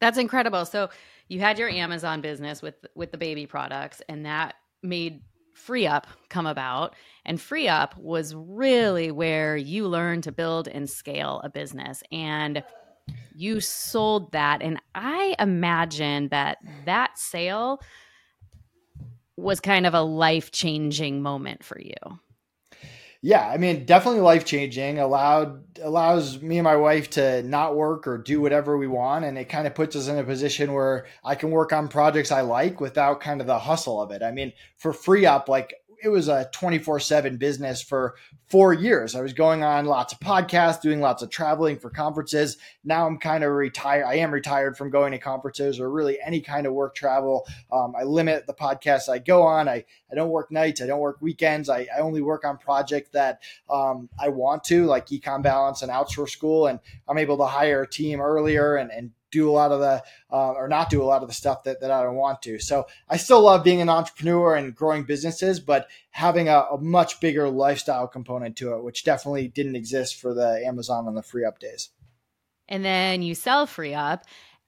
That's 0.00 0.18
incredible. 0.18 0.66
So 0.66 0.90
you 1.28 1.40
had 1.40 1.58
your 1.58 1.68
Amazon 1.68 2.20
business 2.20 2.60
with 2.60 2.74
with 2.94 3.12
the 3.12 3.18
baby 3.18 3.46
products, 3.46 4.02
and 4.08 4.26
that 4.26 4.56
made 4.82 5.22
Free 5.56 5.86
Up 5.86 6.06
come 6.28 6.46
about. 6.46 6.94
And 7.24 7.40
Free 7.40 7.66
Up 7.66 7.96
was 7.98 8.34
really 8.36 9.10
where 9.10 9.56
you 9.56 9.88
learned 9.88 10.24
to 10.24 10.32
build 10.32 10.68
and 10.68 10.88
scale 10.88 11.40
a 11.42 11.50
business. 11.50 12.02
And 12.12 12.62
you 13.34 13.60
sold 13.60 14.32
that 14.32 14.62
and 14.62 14.80
i 14.94 15.36
imagine 15.38 16.28
that 16.28 16.58
that 16.86 17.16
sale 17.18 17.80
was 19.36 19.60
kind 19.60 19.86
of 19.86 19.94
a 19.94 20.00
life-changing 20.00 21.22
moment 21.22 21.62
for 21.62 21.78
you 21.78 21.92
yeah 23.22 23.48
i 23.48 23.56
mean 23.56 23.84
definitely 23.84 24.20
life-changing. 24.20 24.98
Allowed 24.98 25.78
allows 25.80 26.40
me 26.40 26.58
and 26.58 26.64
my 26.64 26.76
wife 26.76 27.10
to 27.10 27.42
not 27.42 27.76
work 27.76 28.06
or 28.06 28.18
do 28.18 28.40
whatever 28.40 28.76
we 28.76 28.86
want 28.86 29.24
and 29.24 29.36
it 29.38 29.48
kind 29.48 29.66
of 29.66 29.74
puts 29.74 29.96
us 29.96 30.08
in 30.08 30.18
a 30.18 30.24
position 30.24 30.72
where 30.72 31.06
i 31.24 31.34
can 31.34 31.50
work 31.50 31.72
on 31.72 31.88
projects 31.88 32.32
i 32.32 32.40
like 32.40 32.80
without 32.80 33.20
kind 33.20 33.40
of 33.40 33.46
the 33.46 33.58
hustle 33.58 34.00
of 34.00 34.10
it. 34.10 34.22
I 34.22 34.30
mean 34.30 34.52
for 34.76 34.92
free 34.92 35.26
up 35.26 35.48
like 35.48 35.74
it 36.02 36.08
was 36.08 36.28
a 36.28 36.48
24 36.52 37.00
7 37.00 37.36
business 37.36 37.82
for 37.82 38.14
four 38.48 38.72
years. 38.72 39.14
I 39.14 39.22
was 39.22 39.32
going 39.32 39.64
on 39.64 39.86
lots 39.86 40.12
of 40.12 40.20
podcasts, 40.20 40.80
doing 40.80 41.00
lots 41.00 41.22
of 41.22 41.30
traveling 41.30 41.78
for 41.78 41.90
conferences. 41.90 42.58
Now 42.84 43.06
I'm 43.06 43.18
kind 43.18 43.42
of 43.42 43.52
retired. 43.52 44.04
I 44.04 44.16
am 44.16 44.30
retired 44.30 44.76
from 44.76 44.90
going 44.90 45.12
to 45.12 45.18
conferences 45.18 45.80
or 45.80 45.90
really 45.90 46.18
any 46.24 46.40
kind 46.40 46.66
of 46.66 46.72
work 46.72 46.94
travel. 46.94 47.46
Um, 47.72 47.94
I 47.98 48.04
limit 48.04 48.46
the 48.46 48.54
podcasts 48.54 49.08
I 49.08 49.18
go 49.18 49.42
on. 49.42 49.68
I, 49.68 49.84
I 50.10 50.14
don't 50.14 50.30
work 50.30 50.52
nights. 50.52 50.80
I 50.80 50.86
don't 50.86 51.00
work 51.00 51.18
weekends. 51.20 51.68
I, 51.68 51.88
I 51.94 52.00
only 52.00 52.20
work 52.20 52.44
on 52.44 52.58
projects 52.58 53.10
that 53.10 53.42
um, 53.68 54.08
I 54.18 54.28
want 54.28 54.62
to, 54.64 54.86
like 54.86 55.06
Ecom 55.06 55.42
Balance 55.42 55.82
and 55.82 55.90
Outsource 55.90 56.30
School. 56.30 56.68
And 56.68 56.78
I'm 57.08 57.18
able 57.18 57.38
to 57.38 57.46
hire 57.46 57.82
a 57.82 57.88
team 57.88 58.20
earlier 58.20 58.76
and, 58.76 58.90
and 58.90 59.10
do 59.30 59.48
a 59.48 59.52
lot 59.52 59.72
of 59.72 59.80
the 59.80 60.02
uh, 60.30 60.52
or 60.52 60.68
not 60.68 60.90
do 60.90 61.02
a 61.02 61.04
lot 61.04 61.22
of 61.22 61.28
the 61.28 61.34
stuff 61.34 61.64
that, 61.64 61.80
that 61.80 61.90
I 61.90 62.02
don't 62.02 62.16
want 62.16 62.42
to. 62.42 62.58
So 62.58 62.86
I 63.08 63.16
still 63.16 63.42
love 63.42 63.64
being 63.64 63.80
an 63.80 63.88
entrepreneur 63.88 64.54
and 64.54 64.74
growing 64.74 65.04
businesses, 65.04 65.60
but 65.60 65.88
having 66.10 66.48
a, 66.48 66.66
a, 66.72 66.78
much 66.78 67.20
bigger 67.20 67.48
lifestyle 67.48 68.06
component 68.06 68.56
to 68.56 68.74
it, 68.74 68.84
which 68.84 69.04
definitely 69.04 69.48
didn't 69.48 69.76
exist 69.76 70.16
for 70.20 70.32
the 70.32 70.62
Amazon 70.64 71.06
on 71.06 71.14
the 71.14 71.22
free 71.22 71.44
up 71.44 71.58
days. 71.58 71.90
And 72.68 72.84
then 72.84 73.22
you 73.22 73.34
sell 73.34 73.66
free 73.66 73.94
up 73.94 74.24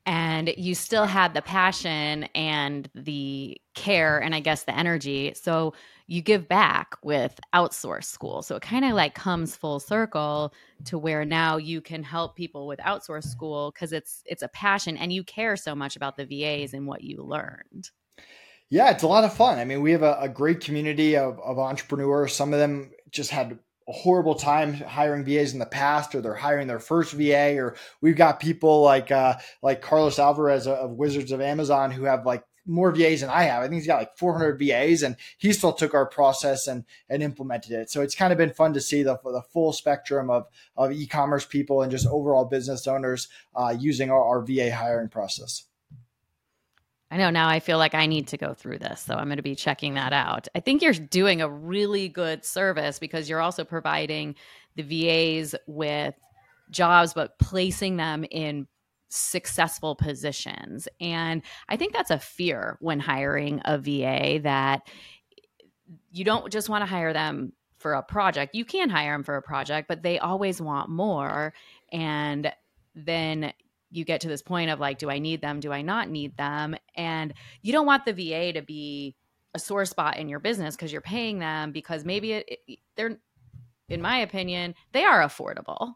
and 0.09 0.55
you 0.57 0.75
still 0.75 1.05
had 1.05 1.35
the 1.35 1.43
passion 1.43 2.25
and 2.35 2.89
the 2.95 3.61
care 3.75 4.19
and 4.19 4.35
I 4.35 4.41
guess 4.41 4.63
the 4.65 4.75
energy. 4.75 5.35
So 5.37 5.75
you 6.07 6.23
give 6.23 6.49
back 6.49 6.97
with 7.03 7.39
outsource 7.55 8.05
school. 8.05 8.41
So 8.41 8.57
it 8.57 8.63
kind 8.63 8.87
of 8.87 8.93
like 8.93 9.15
comes 9.15 9.55
full 9.55 9.79
circle 9.79 10.55
to 10.87 10.97
where 10.97 11.27
now 11.27 11.59
you 11.59 11.83
can 11.83 12.03
help 12.03 12.37
people 12.37 12.67
with 12.67 12.79
outsource 12.79 13.25
school 13.25 13.71
because 13.71 13.93
it's 13.93 14.23
it's 14.25 14.43
a 14.43 14.49
passion 14.49 14.97
and 14.97 15.13
you 15.13 15.23
care 15.25 15.57
so 15.57 15.75
much 15.75 15.95
about 15.95 16.17
the 16.17 16.25
VAs 16.25 16.73
and 16.73 16.87
what 16.87 17.05
you 17.05 17.23
learned. 17.23 17.91
Yeah, 18.71 18.91
it's 18.91 19.03
a 19.03 19.09
lot 19.09 19.25
of 19.25 19.35
fun. 19.35 19.59
I 19.59 19.67
mean, 19.67 19.83
we 19.83 19.93
have 19.93 20.03
a, 20.03 20.17
a 20.21 20.29
great 20.29 20.61
community 20.61 21.19
of, 21.19 21.39
of 21.41 21.59
entrepreneurs. 21.59 22.35
Some 22.35 22.55
of 22.55 22.59
them 22.59 22.93
just 23.11 23.31
had 23.31 23.59
a 23.89 23.93
horrible 23.93 24.35
time 24.35 24.75
hiring 24.75 25.25
VAs 25.25 25.55
in 25.55 25.59
the 25.59 25.67
past, 25.67 26.15
or 26.15 26.21
they're 26.21 26.35
hiring 26.35 26.67
their 26.67 26.79
first 26.79 27.13
VA, 27.15 27.57
or 27.57 27.75
we've 28.01 28.17
got 28.17 28.39
people 28.39 28.83
like 28.83 29.11
uh, 29.11 29.37
like 29.63 29.81
Carlos 29.81 30.19
Alvarez 30.19 30.67
of 30.67 30.91
Wizards 30.93 31.33
of 31.33 31.41
Amazon 31.41 31.91
who 31.91 32.05
have 32.05 32.27
like 32.27 32.45
more 32.67 32.93
VAs 32.93 33.23
than 33.23 33.31
I 33.31 33.45
have. 33.45 33.63
I 33.63 33.65
think 33.65 33.75
he's 33.75 33.87
got 33.87 33.99
like 33.99 34.17
400 34.19 34.59
VAs, 34.59 35.03
and 35.03 35.17
he 35.39 35.53
still 35.53 35.73
took 35.73 35.95
our 35.95 36.07
process 36.07 36.67
and 36.67 36.85
and 37.09 37.23
implemented 37.23 37.73
it. 37.73 37.91
So 37.91 38.03
it's 38.03 38.15
kind 38.15 38.33
of 38.33 38.39
been 38.39 38.53
fun 38.53 38.75
to 38.75 38.81
see 38.81 39.03
the 39.03 39.19
the 39.25 39.43
full 39.53 39.73
spectrum 39.73 40.29
of 40.29 40.47
of 40.77 40.93
e-commerce 40.93 41.47
people 41.47 41.83
and 41.83 41.91
just 41.91 42.07
overall 42.07 42.45
business 42.45 42.87
owners 42.87 43.29
uh, 43.57 43.75
using 43.79 44.11
our, 44.11 44.23
our 44.23 44.43
VA 44.43 44.75
hiring 44.75 45.09
process. 45.09 45.68
I 47.11 47.17
know 47.17 47.31
now 47.31 47.49
I 47.49 47.61
feel 47.61 47.79
like 47.79 47.95
I 47.95 48.07
need 48.07 48.29
to 48.29 48.37
go 48.37 48.53
through 48.53 48.79
this. 48.79 49.01
So 49.01 49.15
I'm 49.15 49.27
going 49.27 49.39
to 49.39 49.43
be 49.43 49.55
checking 49.55 49.95
that 49.95 50.13
out. 50.13 50.47
I 50.55 50.61
think 50.61 50.83
you're 50.83 50.93
doing 50.93 51.41
a 51.41 51.49
really 51.49 52.09
good 52.09 52.45
service 52.45 52.99
because 52.99 53.29
you're 53.29 53.41
also 53.41 53.65
providing 53.65 54.35
the 54.77 54.83
VAs 54.83 55.55
with 55.67 56.15
jobs, 56.71 57.15
but 57.15 57.39
placing 57.39 57.97
them 57.97 58.25
in 58.31 58.67
successful 59.09 59.95
positions. 59.95 60.87
And 61.01 61.43
I 61.69 61.77
think 61.77 61.95
that's 61.95 62.11
a 62.11 62.19
fear 62.19 62.77
when 62.81 63.01
hiring 63.01 63.63
a 63.65 63.79
VA 63.79 64.41
that 64.43 64.83
you 66.11 66.25
don't 66.25 66.53
just 66.53 66.69
want 66.69 66.83
to 66.83 66.87
hire 66.87 67.15
them 67.15 67.55
for 67.79 67.95
a 67.95 68.03
project. 68.03 68.55
You 68.55 68.67
can 68.67 68.91
hire 68.91 69.13
them 69.13 69.23
for 69.23 69.37
a 69.37 69.43
project, 69.43 69.89
but 69.89 70.03
they 70.03 70.19
always 70.19 70.61
want 70.61 70.91
more. 70.91 71.55
And 71.91 72.53
then 72.95 73.53
you 73.91 74.05
get 74.05 74.21
to 74.23 74.29
this 74.29 74.43
point 74.43 74.71
of 74.71 74.81
like, 74.81 74.99
do 74.99 75.11
I 75.11 75.19
need 75.19 75.41
them? 75.41 75.61
Do 75.61 75.73
I 75.73 75.83
not 75.83 76.09
need 76.09 76.37
them? 76.37 76.77
And 76.97 77.33
you 77.63 77.73
don't 77.73 77.87
want 77.87 78.05
the 78.05 78.13
VA 78.13 78.53
to 78.53 78.63
be 78.63 79.17
a 79.55 79.59
sore 79.59 79.85
spot 79.85 80.19
in 80.19 80.29
your 80.29 80.41
business 80.41 80.77
because 80.77 80.93
you're 80.93 81.01
paying 81.01 81.39
them 81.39 81.73
because 81.73 82.05
maybe 82.05 82.33
it, 82.33 82.59
it, 82.67 82.79
they're, 82.97 83.19
in 83.89 84.03
my 84.03 84.19
opinion, 84.19 84.75
they 84.93 85.05
are 85.05 85.23
affordable 85.23 85.95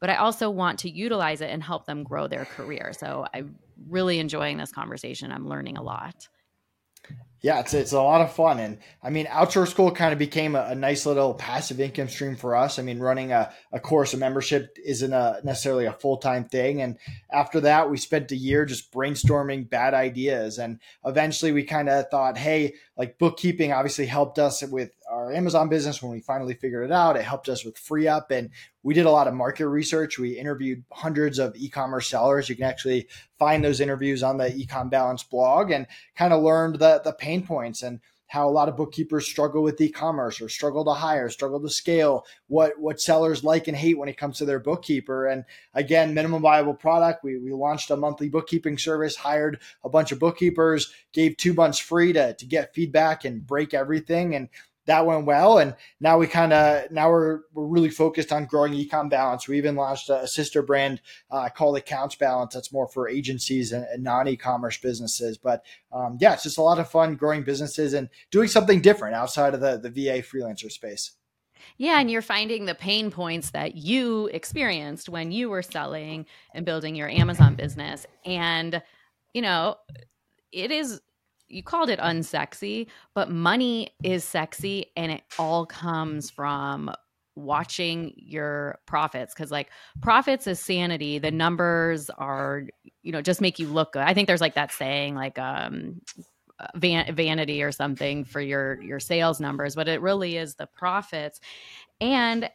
but 0.00 0.10
I 0.10 0.16
also 0.16 0.50
want 0.50 0.78
to 0.80 0.90
utilize 0.90 1.40
it 1.40 1.50
and 1.50 1.62
help 1.62 1.86
them 1.86 2.04
grow 2.04 2.28
their 2.28 2.44
career. 2.44 2.92
So 2.92 3.26
I'm 3.34 3.56
really 3.88 4.18
enjoying 4.18 4.56
this 4.56 4.72
conversation. 4.72 5.32
I'm 5.32 5.48
learning 5.48 5.76
a 5.76 5.82
lot. 5.82 6.28
Yeah, 7.40 7.60
it's 7.60 7.72
it's 7.72 7.92
a 7.92 8.02
lot 8.02 8.20
of 8.20 8.32
fun, 8.32 8.58
and 8.58 8.78
I 9.00 9.10
mean, 9.10 9.26
outsource 9.26 9.68
school 9.68 9.92
kind 9.92 10.12
of 10.12 10.18
became 10.18 10.56
a, 10.56 10.70
a, 10.70 10.74
nice 10.74 11.06
little 11.06 11.34
passive 11.34 11.78
income 11.78 12.08
stream 12.08 12.34
for 12.34 12.56
us. 12.56 12.80
I 12.80 12.82
mean, 12.82 12.98
running 12.98 13.30
a, 13.30 13.52
a 13.72 13.78
course, 13.78 14.12
a 14.12 14.16
membership 14.16 14.76
isn't 14.84 15.12
a, 15.12 15.40
necessarily 15.44 15.84
a 15.84 15.92
full 15.92 16.16
time 16.16 16.46
thing. 16.46 16.82
And 16.82 16.98
after 17.30 17.60
that, 17.60 17.90
we 17.90 17.96
spent 17.96 18.32
a 18.32 18.36
year 18.36 18.66
just 18.66 18.92
brainstorming 18.92 19.70
bad 19.70 19.94
ideas, 19.94 20.58
and 20.58 20.80
eventually, 21.04 21.52
we 21.52 21.62
kind 21.62 21.88
of 21.88 22.10
thought, 22.10 22.36
hey, 22.36 22.74
like 22.96 23.18
bookkeeping 23.18 23.72
obviously 23.72 24.06
helped 24.06 24.40
us 24.40 24.64
with 24.64 24.90
our 25.10 25.32
Amazon 25.32 25.68
business 25.68 26.02
when 26.02 26.12
we 26.12 26.20
finally 26.20 26.54
figured 26.54 26.84
it 26.84 26.92
out. 26.92 27.16
It 27.16 27.24
helped 27.24 27.48
us 27.48 27.64
with 27.64 27.78
free 27.78 28.08
up 28.08 28.30
and 28.30 28.50
we 28.82 28.94
did 28.94 29.06
a 29.06 29.10
lot 29.10 29.28
of 29.28 29.34
market 29.34 29.68
research. 29.68 30.18
We 30.18 30.38
interviewed 30.38 30.84
hundreds 30.92 31.38
of 31.38 31.56
e-commerce 31.56 32.08
sellers. 32.08 32.48
You 32.48 32.56
can 32.56 32.64
actually 32.64 33.08
find 33.38 33.64
those 33.64 33.80
interviews 33.80 34.22
on 34.22 34.38
the 34.38 34.50
Ecom 34.50 34.90
Balance 34.90 35.22
blog 35.22 35.70
and 35.70 35.86
kind 36.16 36.32
of 36.32 36.42
learned 36.42 36.76
the 36.78 37.00
the 37.02 37.12
pain 37.12 37.46
points 37.46 37.82
and 37.82 38.00
how 38.28 38.46
a 38.46 38.50
lot 38.50 38.68
of 38.68 38.76
bookkeepers 38.76 39.26
struggle 39.26 39.62
with 39.62 39.80
e-commerce 39.80 40.40
or 40.40 40.50
struggle 40.50 40.84
to 40.84 40.92
hire, 40.92 41.30
struggle 41.30 41.60
to 41.60 41.70
scale, 41.70 42.26
what 42.46 42.78
what 42.78 43.00
sellers 43.00 43.42
like 43.42 43.68
and 43.68 43.76
hate 43.76 43.98
when 43.98 44.08
it 44.08 44.18
comes 44.18 44.38
to 44.38 44.44
their 44.44 44.60
bookkeeper. 44.60 45.26
And 45.26 45.44
again, 45.74 46.12
minimum 46.12 46.42
viable 46.42 46.74
product. 46.74 47.24
We, 47.24 47.38
we 47.38 47.52
launched 47.52 47.90
a 47.90 47.96
monthly 47.96 48.28
bookkeeping 48.28 48.76
service, 48.76 49.16
hired 49.16 49.60
a 49.82 49.88
bunch 49.88 50.12
of 50.12 50.18
bookkeepers, 50.18 50.92
gave 51.14 51.38
two 51.38 51.54
months 51.54 51.78
free 51.78 52.12
to, 52.12 52.34
to 52.34 52.46
get 52.46 52.74
feedback 52.74 53.24
and 53.24 53.46
break 53.46 53.72
everything. 53.72 54.34
And 54.34 54.50
that 54.88 55.04
went 55.04 55.26
well. 55.26 55.58
And 55.58 55.74
now 56.00 56.18
we 56.18 56.26
kind 56.26 56.52
of 56.52 56.90
now 56.90 57.10
we're 57.10 57.40
we're 57.52 57.66
really 57.66 57.90
focused 57.90 58.32
on 58.32 58.46
growing 58.46 58.72
ecom 58.72 59.10
balance. 59.10 59.46
We 59.46 59.58
even 59.58 59.76
launched 59.76 60.08
a, 60.08 60.26
sister 60.26 60.62
brand 60.62 61.00
uh, 61.30 61.50
called 61.50 61.76
Accounts 61.76 62.16
Balance 62.16 62.54
that's 62.54 62.72
more 62.72 62.88
for 62.88 63.08
agencies 63.08 63.72
and, 63.72 63.84
and 63.84 64.02
non 64.02 64.28
e-commerce 64.28 64.78
businesses. 64.78 65.36
But 65.36 65.64
um, 65.92 66.16
yeah, 66.20 66.32
it's 66.32 66.42
just 66.42 66.58
a 66.58 66.62
lot 66.62 66.78
of 66.78 66.90
fun 66.90 67.16
growing 67.16 67.44
businesses 67.44 67.92
and 67.92 68.08
doing 68.30 68.48
something 68.48 68.80
different 68.80 69.14
outside 69.14 69.54
of 69.54 69.60
the 69.60 69.78
the 69.78 69.90
VA 69.90 70.22
freelancer 70.22 70.72
space. 70.72 71.12
Yeah, 71.76 72.00
and 72.00 72.10
you're 72.10 72.22
finding 72.22 72.64
the 72.64 72.74
pain 72.74 73.10
points 73.10 73.50
that 73.50 73.74
you 73.74 74.28
experienced 74.32 75.08
when 75.08 75.30
you 75.32 75.50
were 75.50 75.62
selling 75.62 76.24
and 76.54 76.64
building 76.64 76.96
your 76.96 77.10
Amazon 77.10 77.56
business. 77.56 78.06
And, 78.24 78.80
you 79.34 79.42
know, 79.42 79.76
it 80.50 80.70
is 80.70 81.00
you 81.48 81.62
called 81.62 81.90
it 81.90 81.98
unsexy, 81.98 82.86
but 83.14 83.30
money 83.30 83.90
is 84.02 84.24
sexy 84.24 84.86
and 84.96 85.12
it 85.12 85.22
all 85.38 85.66
comes 85.66 86.30
from 86.30 86.90
watching 87.34 88.12
your 88.16 88.78
profits 88.86 89.32
because 89.32 89.50
like 89.50 89.70
profits 90.02 90.46
is 90.46 90.58
sanity. 90.58 91.18
The 91.18 91.30
numbers 91.30 92.10
are 92.10 92.64
you 93.02 93.12
know 93.12 93.22
just 93.22 93.40
make 93.40 93.58
you 93.58 93.68
look 93.68 93.92
good. 93.92 94.02
I 94.02 94.14
think 94.14 94.26
there's 94.26 94.40
like 94.40 94.54
that 94.54 94.72
saying 94.72 95.14
like 95.14 95.38
um 95.38 96.00
van- 96.74 97.14
vanity 97.14 97.62
or 97.62 97.72
something 97.72 98.24
for 98.24 98.40
your 98.40 98.82
your 98.82 98.98
sales 98.98 99.40
numbers 99.40 99.76
but 99.76 99.88
it 99.88 100.00
really 100.00 100.36
is 100.36 100.56
the 100.56 100.66
profits. 100.66 101.40
And 102.00 102.50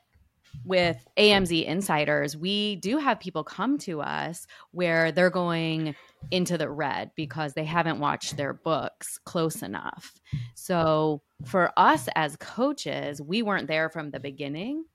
with 0.66 1.06
AMZ 1.18 1.66
insiders, 1.66 2.38
we 2.38 2.78
do 2.78 2.98
have 2.98 3.20
people 3.20 3.44
come 3.44 3.78
to 3.80 4.02
us 4.02 4.48
where 4.72 5.12
they're 5.12 5.30
going 5.30 5.96
into 6.32 6.58
the 6.58 6.70
red 6.70 7.12
because 7.16 7.54
they 7.54 7.66
haven't 7.66 8.00
watched 8.00 8.38
their 8.38 8.54
books 8.54 9.20
close 9.26 9.62
enough. 9.62 10.22
So 10.56 11.22
for 11.46 11.72
us 11.78 12.08
as 12.16 12.38
coaches, 12.38 13.22
we 13.22 13.42
weren't 13.42 13.68
there 13.68 13.90
from 13.90 14.12
the 14.12 14.20
beginning, 14.20 14.86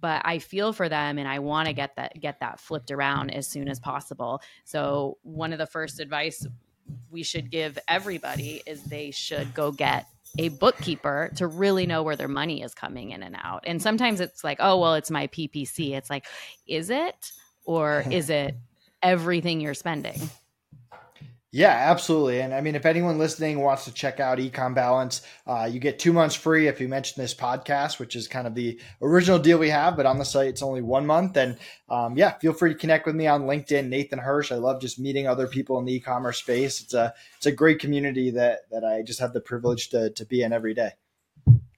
but 0.00 0.22
I 0.24 0.38
feel 0.38 0.72
for 0.72 0.88
them 0.88 1.18
and 1.18 1.28
I 1.28 1.38
want 1.38 1.68
to 1.68 1.72
get 1.72 1.96
that 1.96 2.20
get 2.20 2.40
that 2.40 2.60
flipped 2.60 2.90
around 2.90 3.30
as 3.30 3.46
soon 3.46 3.68
as 3.68 3.78
possible. 3.78 4.42
So 4.64 5.18
one 5.22 5.52
of 5.52 5.58
the 5.58 5.66
first 5.66 6.00
advice 6.00 6.46
we 7.10 7.22
should 7.22 7.50
give 7.50 7.78
everybody 7.88 8.62
is 8.66 8.82
they 8.82 9.10
should 9.10 9.54
go 9.54 9.72
get 9.72 10.06
a 10.38 10.48
bookkeeper 10.48 11.30
to 11.36 11.46
really 11.46 11.86
know 11.86 12.02
where 12.02 12.16
their 12.16 12.28
money 12.28 12.62
is 12.62 12.74
coming 12.74 13.10
in 13.10 13.22
and 13.22 13.36
out. 13.42 13.64
And 13.66 13.80
sometimes 13.80 14.20
it's 14.20 14.42
like, 14.42 14.58
oh, 14.60 14.78
well, 14.80 14.94
it's 14.94 15.10
my 15.10 15.26
PPC. 15.28 15.92
It's 15.92 16.10
like, 16.10 16.26
is 16.66 16.90
it? 16.90 17.32
Or 17.64 18.04
is 18.10 18.30
it 18.30 18.56
everything 19.02 19.60
you're 19.60 19.74
spending? 19.74 20.20
Yeah, 21.54 21.68
absolutely. 21.68 22.40
And 22.40 22.52
I 22.52 22.60
mean, 22.60 22.74
if 22.74 22.84
anyone 22.84 23.16
listening 23.16 23.60
wants 23.60 23.84
to 23.84 23.92
check 23.92 24.18
out 24.18 24.38
Ecom 24.38 24.74
Balance, 24.74 25.22
uh, 25.46 25.70
you 25.70 25.78
get 25.78 26.00
two 26.00 26.12
months 26.12 26.34
free 26.34 26.66
if 26.66 26.80
you 26.80 26.88
mention 26.88 27.22
this 27.22 27.32
podcast, 27.32 28.00
which 28.00 28.16
is 28.16 28.26
kind 28.26 28.48
of 28.48 28.56
the 28.56 28.80
original 29.00 29.38
deal 29.38 29.56
we 29.56 29.70
have. 29.70 29.96
But 29.96 30.04
on 30.04 30.18
the 30.18 30.24
site, 30.24 30.48
it's 30.48 30.62
only 30.62 30.82
one 30.82 31.06
month. 31.06 31.36
And 31.36 31.56
um, 31.88 32.16
yeah, 32.16 32.36
feel 32.38 32.54
free 32.54 32.72
to 32.72 32.76
connect 32.76 33.06
with 33.06 33.14
me 33.14 33.28
on 33.28 33.42
LinkedIn, 33.42 33.86
Nathan 33.86 34.18
Hirsch. 34.18 34.50
I 34.50 34.56
love 34.56 34.80
just 34.80 34.98
meeting 34.98 35.28
other 35.28 35.46
people 35.46 35.78
in 35.78 35.84
the 35.84 35.94
e-commerce 35.94 36.38
space. 36.38 36.80
It's 36.80 36.92
a 36.92 37.14
it's 37.36 37.46
a 37.46 37.52
great 37.52 37.78
community 37.78 38.32
that 38.32 38.68
that 38.72 38.82
I 38.84 39.02
just 39.02 39.20
have 39.20 39.32
the 39.32 39.40
privilege 39.40 39.90
to 39.90 40.10
to 40.10 40.26
be 40.26 40.42
in 40.42 40.52
every 40.52 40.74
day. 40.74 40.90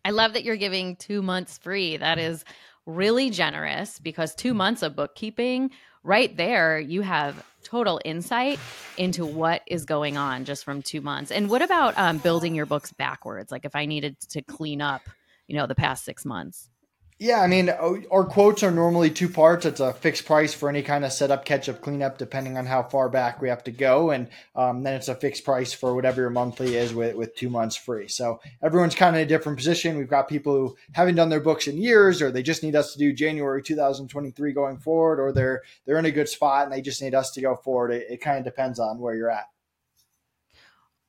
I 0.07 0.11
love 0.11 0.33
that 0.33 0.45
you're 0.45 0.57
giving 0.57 0.97
two 0.97 1.21
months 1.21 1.59
free. 1.59 1.99
That 1.99 2.19
is 2.19 2.47
really 2.87 3.31
generous 3.31 3.99
because 3.99 4.35
two 4.35 4.55
months 4.55 4.83
of 4.83 4.97
bookkeeping 4.97 5.71
right 6.03 6.35
there, 6.37 6.79
you 6.79 7.03
have 7.03 7.45
total 7.65 8.01
insight 8.05 8.61
into 8.97 9.27
what 9.27 9.61
is 9.67 9.85
going 9.85 10.17
on 10.17 10.45
just 10.45 10.65
from 10.65 10.81
two 10.81 11.01
months. 11.01 11.33
And 11.33 11.51
what 11.51 11.63
about 11.63 11.99
um, 11.99 12.19
building 12.19 12.55
your 12.55 12.67
books 12.67 12.93
backwards? 12.93 13.51
Like 13.51 13.65
if 13.65 13.75
I 13.75 13.87
needed 13.87 14.19
to 14.31 14.43
clean 14.43 14.81
up, 14.81 15.03
you 15.49 15.57
know, 15.57 15.67
the 15.67 15.75
past 15.75 16.05
six 16.05 16.25
months. 16.25 16.71
Yeah, 17.19 17.41
I 17.41 17.47
mean, 17.47 17.71
our 17.71 18.25
quotes 18.25 18.63
are 18.63 18.71
normally 18.71 19.09
two 19.09 19.31
parts. 19.31 19.65
It's 19.65 19.81
a 19.81 19.95
fixed 19.95 20.27
price 20.27 20.53
for 20.53 20.69
any 20.69 20.83
kind 20.83 21.03
of 21.03 21.13
setup, 21.13 21.47
catch 21.47 21.67
up, 21.67 21.81
cleanup, 21.81 22.19
depending 22.19 22.59
on 22.59 22.67
how 22.67 22.83
far 22.83 23.09
back 23.09 23.41
we 23.41 23.49
have 23.49 23.65
to 23.65 23.71
go, 23.71 24.11
and 24.11 24.29
um, 24.55 24.83
then 24.83 24.93
it's 24.93 25.09
a 25.09 25.15
fixed 25.15 25.43
price 25.43 25.73
for 25.73 25.95
whatever 25.95 26.21
your 26.21 26.29
monthly 26.29 26.77
is 26.77 26.93
with 26.93 27.17
with 27.17 27.35
two 27.35 27.49
months 27.49 27.75
free. 27.75 28.07
So 28.09 28.41
everyone's 28.63 28.95
kind 28.95 29.17
of 29.17 29.21
in 29.21 29.27
a 29.27 29.29
different 29.29 29.57
position. 29.57 29.97
We've 29.97 30.11
got 30.11 30.29
people 30.29 30.55
who 30.55 30.77
haven't 30.93 31.15
done 31.15 31.31
their 31.31 31.41
books 31.41 31.69
in 31.69 31.79
years, 31.79 32.21
or 32.21 32.31
they 32.31 32.43
just 32.43 32.63
need 32.63 32.77
us 32.77 32.93
to 32.93 32.99
do 32.99 33.15
January 33.15 33.63
2023 33.63 34.53
going 34.53 34.77
forward, 34.77 35.19
or 35.19 35.33
they're 35.33 35.63
they're 35.87 35.99
in 35.99 36.05
a 36.05 36.11
good 36.11 36.29
spot 36.29 36.65
and 36.65 36.73
they 36.73 36.83
just 36.83 37.01
need 37.01 37.15
us 37.15 37.31
to 37.31 37.41
go 37.41 37.57
forward. 37.57 37.93
It, 37.93 38.09
it 38.11 38.21
kind 38.21 38.37
of 38.37 38.45
depends 38.45 38.79
on 38.79 38.99
where 38.99 39.15
you're 39.15 39.31
at. 39.31 39.47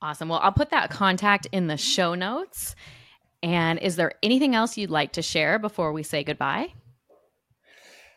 Awesome. 0.02 0.30
Well, 0.30 0.40
I'll 0.42 0.54
put 0.54 0.70
that 0.70 0.90
contact 0.90 1.48
in 1.52 1.68
the 1.68 1.76
show 1.76 2.16
notes. 2.16 2.76
And 3.48 3.80
is 3.80 3.96
there 3.96 4.12
anything 4.22 4.56
else 4.56 4.78
you'd 4.78 4.90
like 4.90 5.14
to 5.14 5.22
share 5.22 5.58
before 5.58 5.94
we 5.94 6.04
say 6.04 6.22
goodbye? 6.22 6.74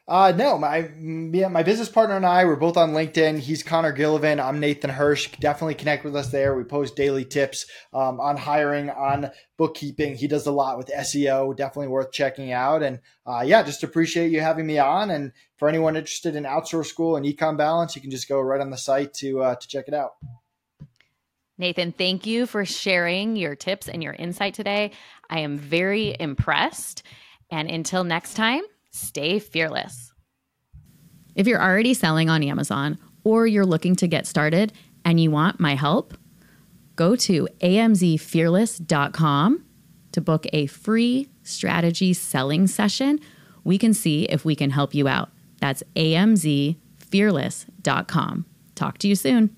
Uh, 0.08 0.32
no, 0.36 0.58
my 0.58 0.90
yeah, 1.32 1.46
my 1.46 1.62
business 1.62 1.88
partner 1.88 2.16
and 2.16 2.26
I 2.26 2.44
we're 2.44 2.56
both 2.56 2.76
on 2.76 2.90
LinkedIn. 2.90 3.38
He's 3.38 3.62
Connor 3.62 3.96
Gillivan. 3.96 4.44
I'm 4.44 4.58
Nathan 4.58 4.90
Hirsch. 4.90 5.30
Definitely 5.38 5.76
connect 5.76 6.02
with 6.02 6.16
us 6.16 6.32
there. 6.32 6.56
We 6.56 6.64
post 6.64 6.96
daily 6.96 7.24
tips 7.24 7.66
um, 7.92 8.18
on 8.18 8.36
hiring, 8.36 8.90
on 8.90 9.30
bookkeeping. 9.56 10.16
He 10.16 10.26
does 10.26 10.48
a 10.48 10.50
lot 10.50 10.78
with 10.78 10.88
SEO. 10.88 11.56
Definitely 11.56 11.88
worth 11.88 12.10
checking 12.10 12.50
out. 12.50 12.82
And 12.82 12.98
uh, 13.24 13.42
yeah, 13.46 13.62
just 13.62 13.84
appreciate 13.84 14.32
you 14.32 14.40
having 14.40 14.66
me 14.66 14.80
on. 14.80 15.12
And 15.12 15.30
for 15.58 15.68
anyone 15.68 15.94
interested 15.94 16.34
in 16.34 16.42
outsource 16.42 16.86
school 16.86 17.14
and 17.14 17.24
Ecom 17.24 17.56
Balance, 17.56 17.94
you 17.94 18.02
can 18.02 18.10
just 18.10 18.28
go 18.28 18.40
right 18.40 18.60
on 18.60 18.70
the 18.70 18.78
site 18.78 19.14
to 19.14 19.42
uh, 19.42 19.54
to 19.54 19.68
check 19.68 19.84
it 19.86 19.94
out. 19.94 20.14
Nathan, 21.60 21.92
thank 21.92 22.26
you 22.26 22.46
for 22.46 22.64
sharing 22.64 23.36
your 23.36 23.54
tips 23.54 23.86
and 23.86 24.02
your 24.02 24.14
insight 24.14 24.54
today. 24.54 24.92
I 25.28 25.40
am 25.40 25.58
very 25.58 26.16
impressed. 26.18 27.02
And 27.50 27.70
until 27.70 28.02
next 28.02 28.32
time, 28.32 28.62
stay 28.92 29.38
fearless. 29.38 30.14
If 31.34 31.46
you're 31.46 31.62
already 31.62 31.92
selling 31.92 32.30
on 32.30 32.42
Amazon 32.42 32.96
or 33.24 33.46
you're 33.46 33.66
looking 33.66 33.94
to 33.96 34.08
get 34.08 34.26
started 34.26 34.72
and 35.04 35.20
you 35.20 35.30
want 35.30 35.60
my 35.60 35.74
help, 35.74 36.16
go 36.96 37.14
to 37.16 37.46
amzfearless.com 37.60 39.64
to 40.12 40.20
book 40.22 40.46
a 40.54 40.64
free 40.66 41.28
strategy 41.42 42.14
selling 42.14 42.68
session. 42.68 43.20
We 43.64 43.76
can 43.76 43.92
see 43.92 44.22
if 44.24 44.46
we 44.46 44.56
can 44.56 44.70
help 44.70 44.94
you 44.94 45.08
out. 45.08 45.28
That's 45.60 45.82
amzfearless.com. 45.94 48.46
Talk 48.74 48.96
to 48.96 49.08
you 49.08 49.14
soon. 49.14 49.54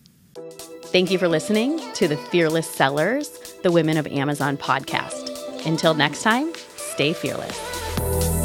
Thank 0.93 1.11
you 1.11 1.17
for 1.17 1.27
listening 1.27 1.81
to 1.95 2.07
the 2.07 2.19
Fearless 2.19 2.69
Sellers, 2.69 3.31
the 3.63 3.73
Women 3.73 3.97
of 3.97 4.07
Amazon 4.09 4.59
podcast. 4.59 5.65
Until 5.65 5.95
next 5.95 6.23
time, 6.23 6.53
stay 6.77 7.15
fearless. 7.15 8.42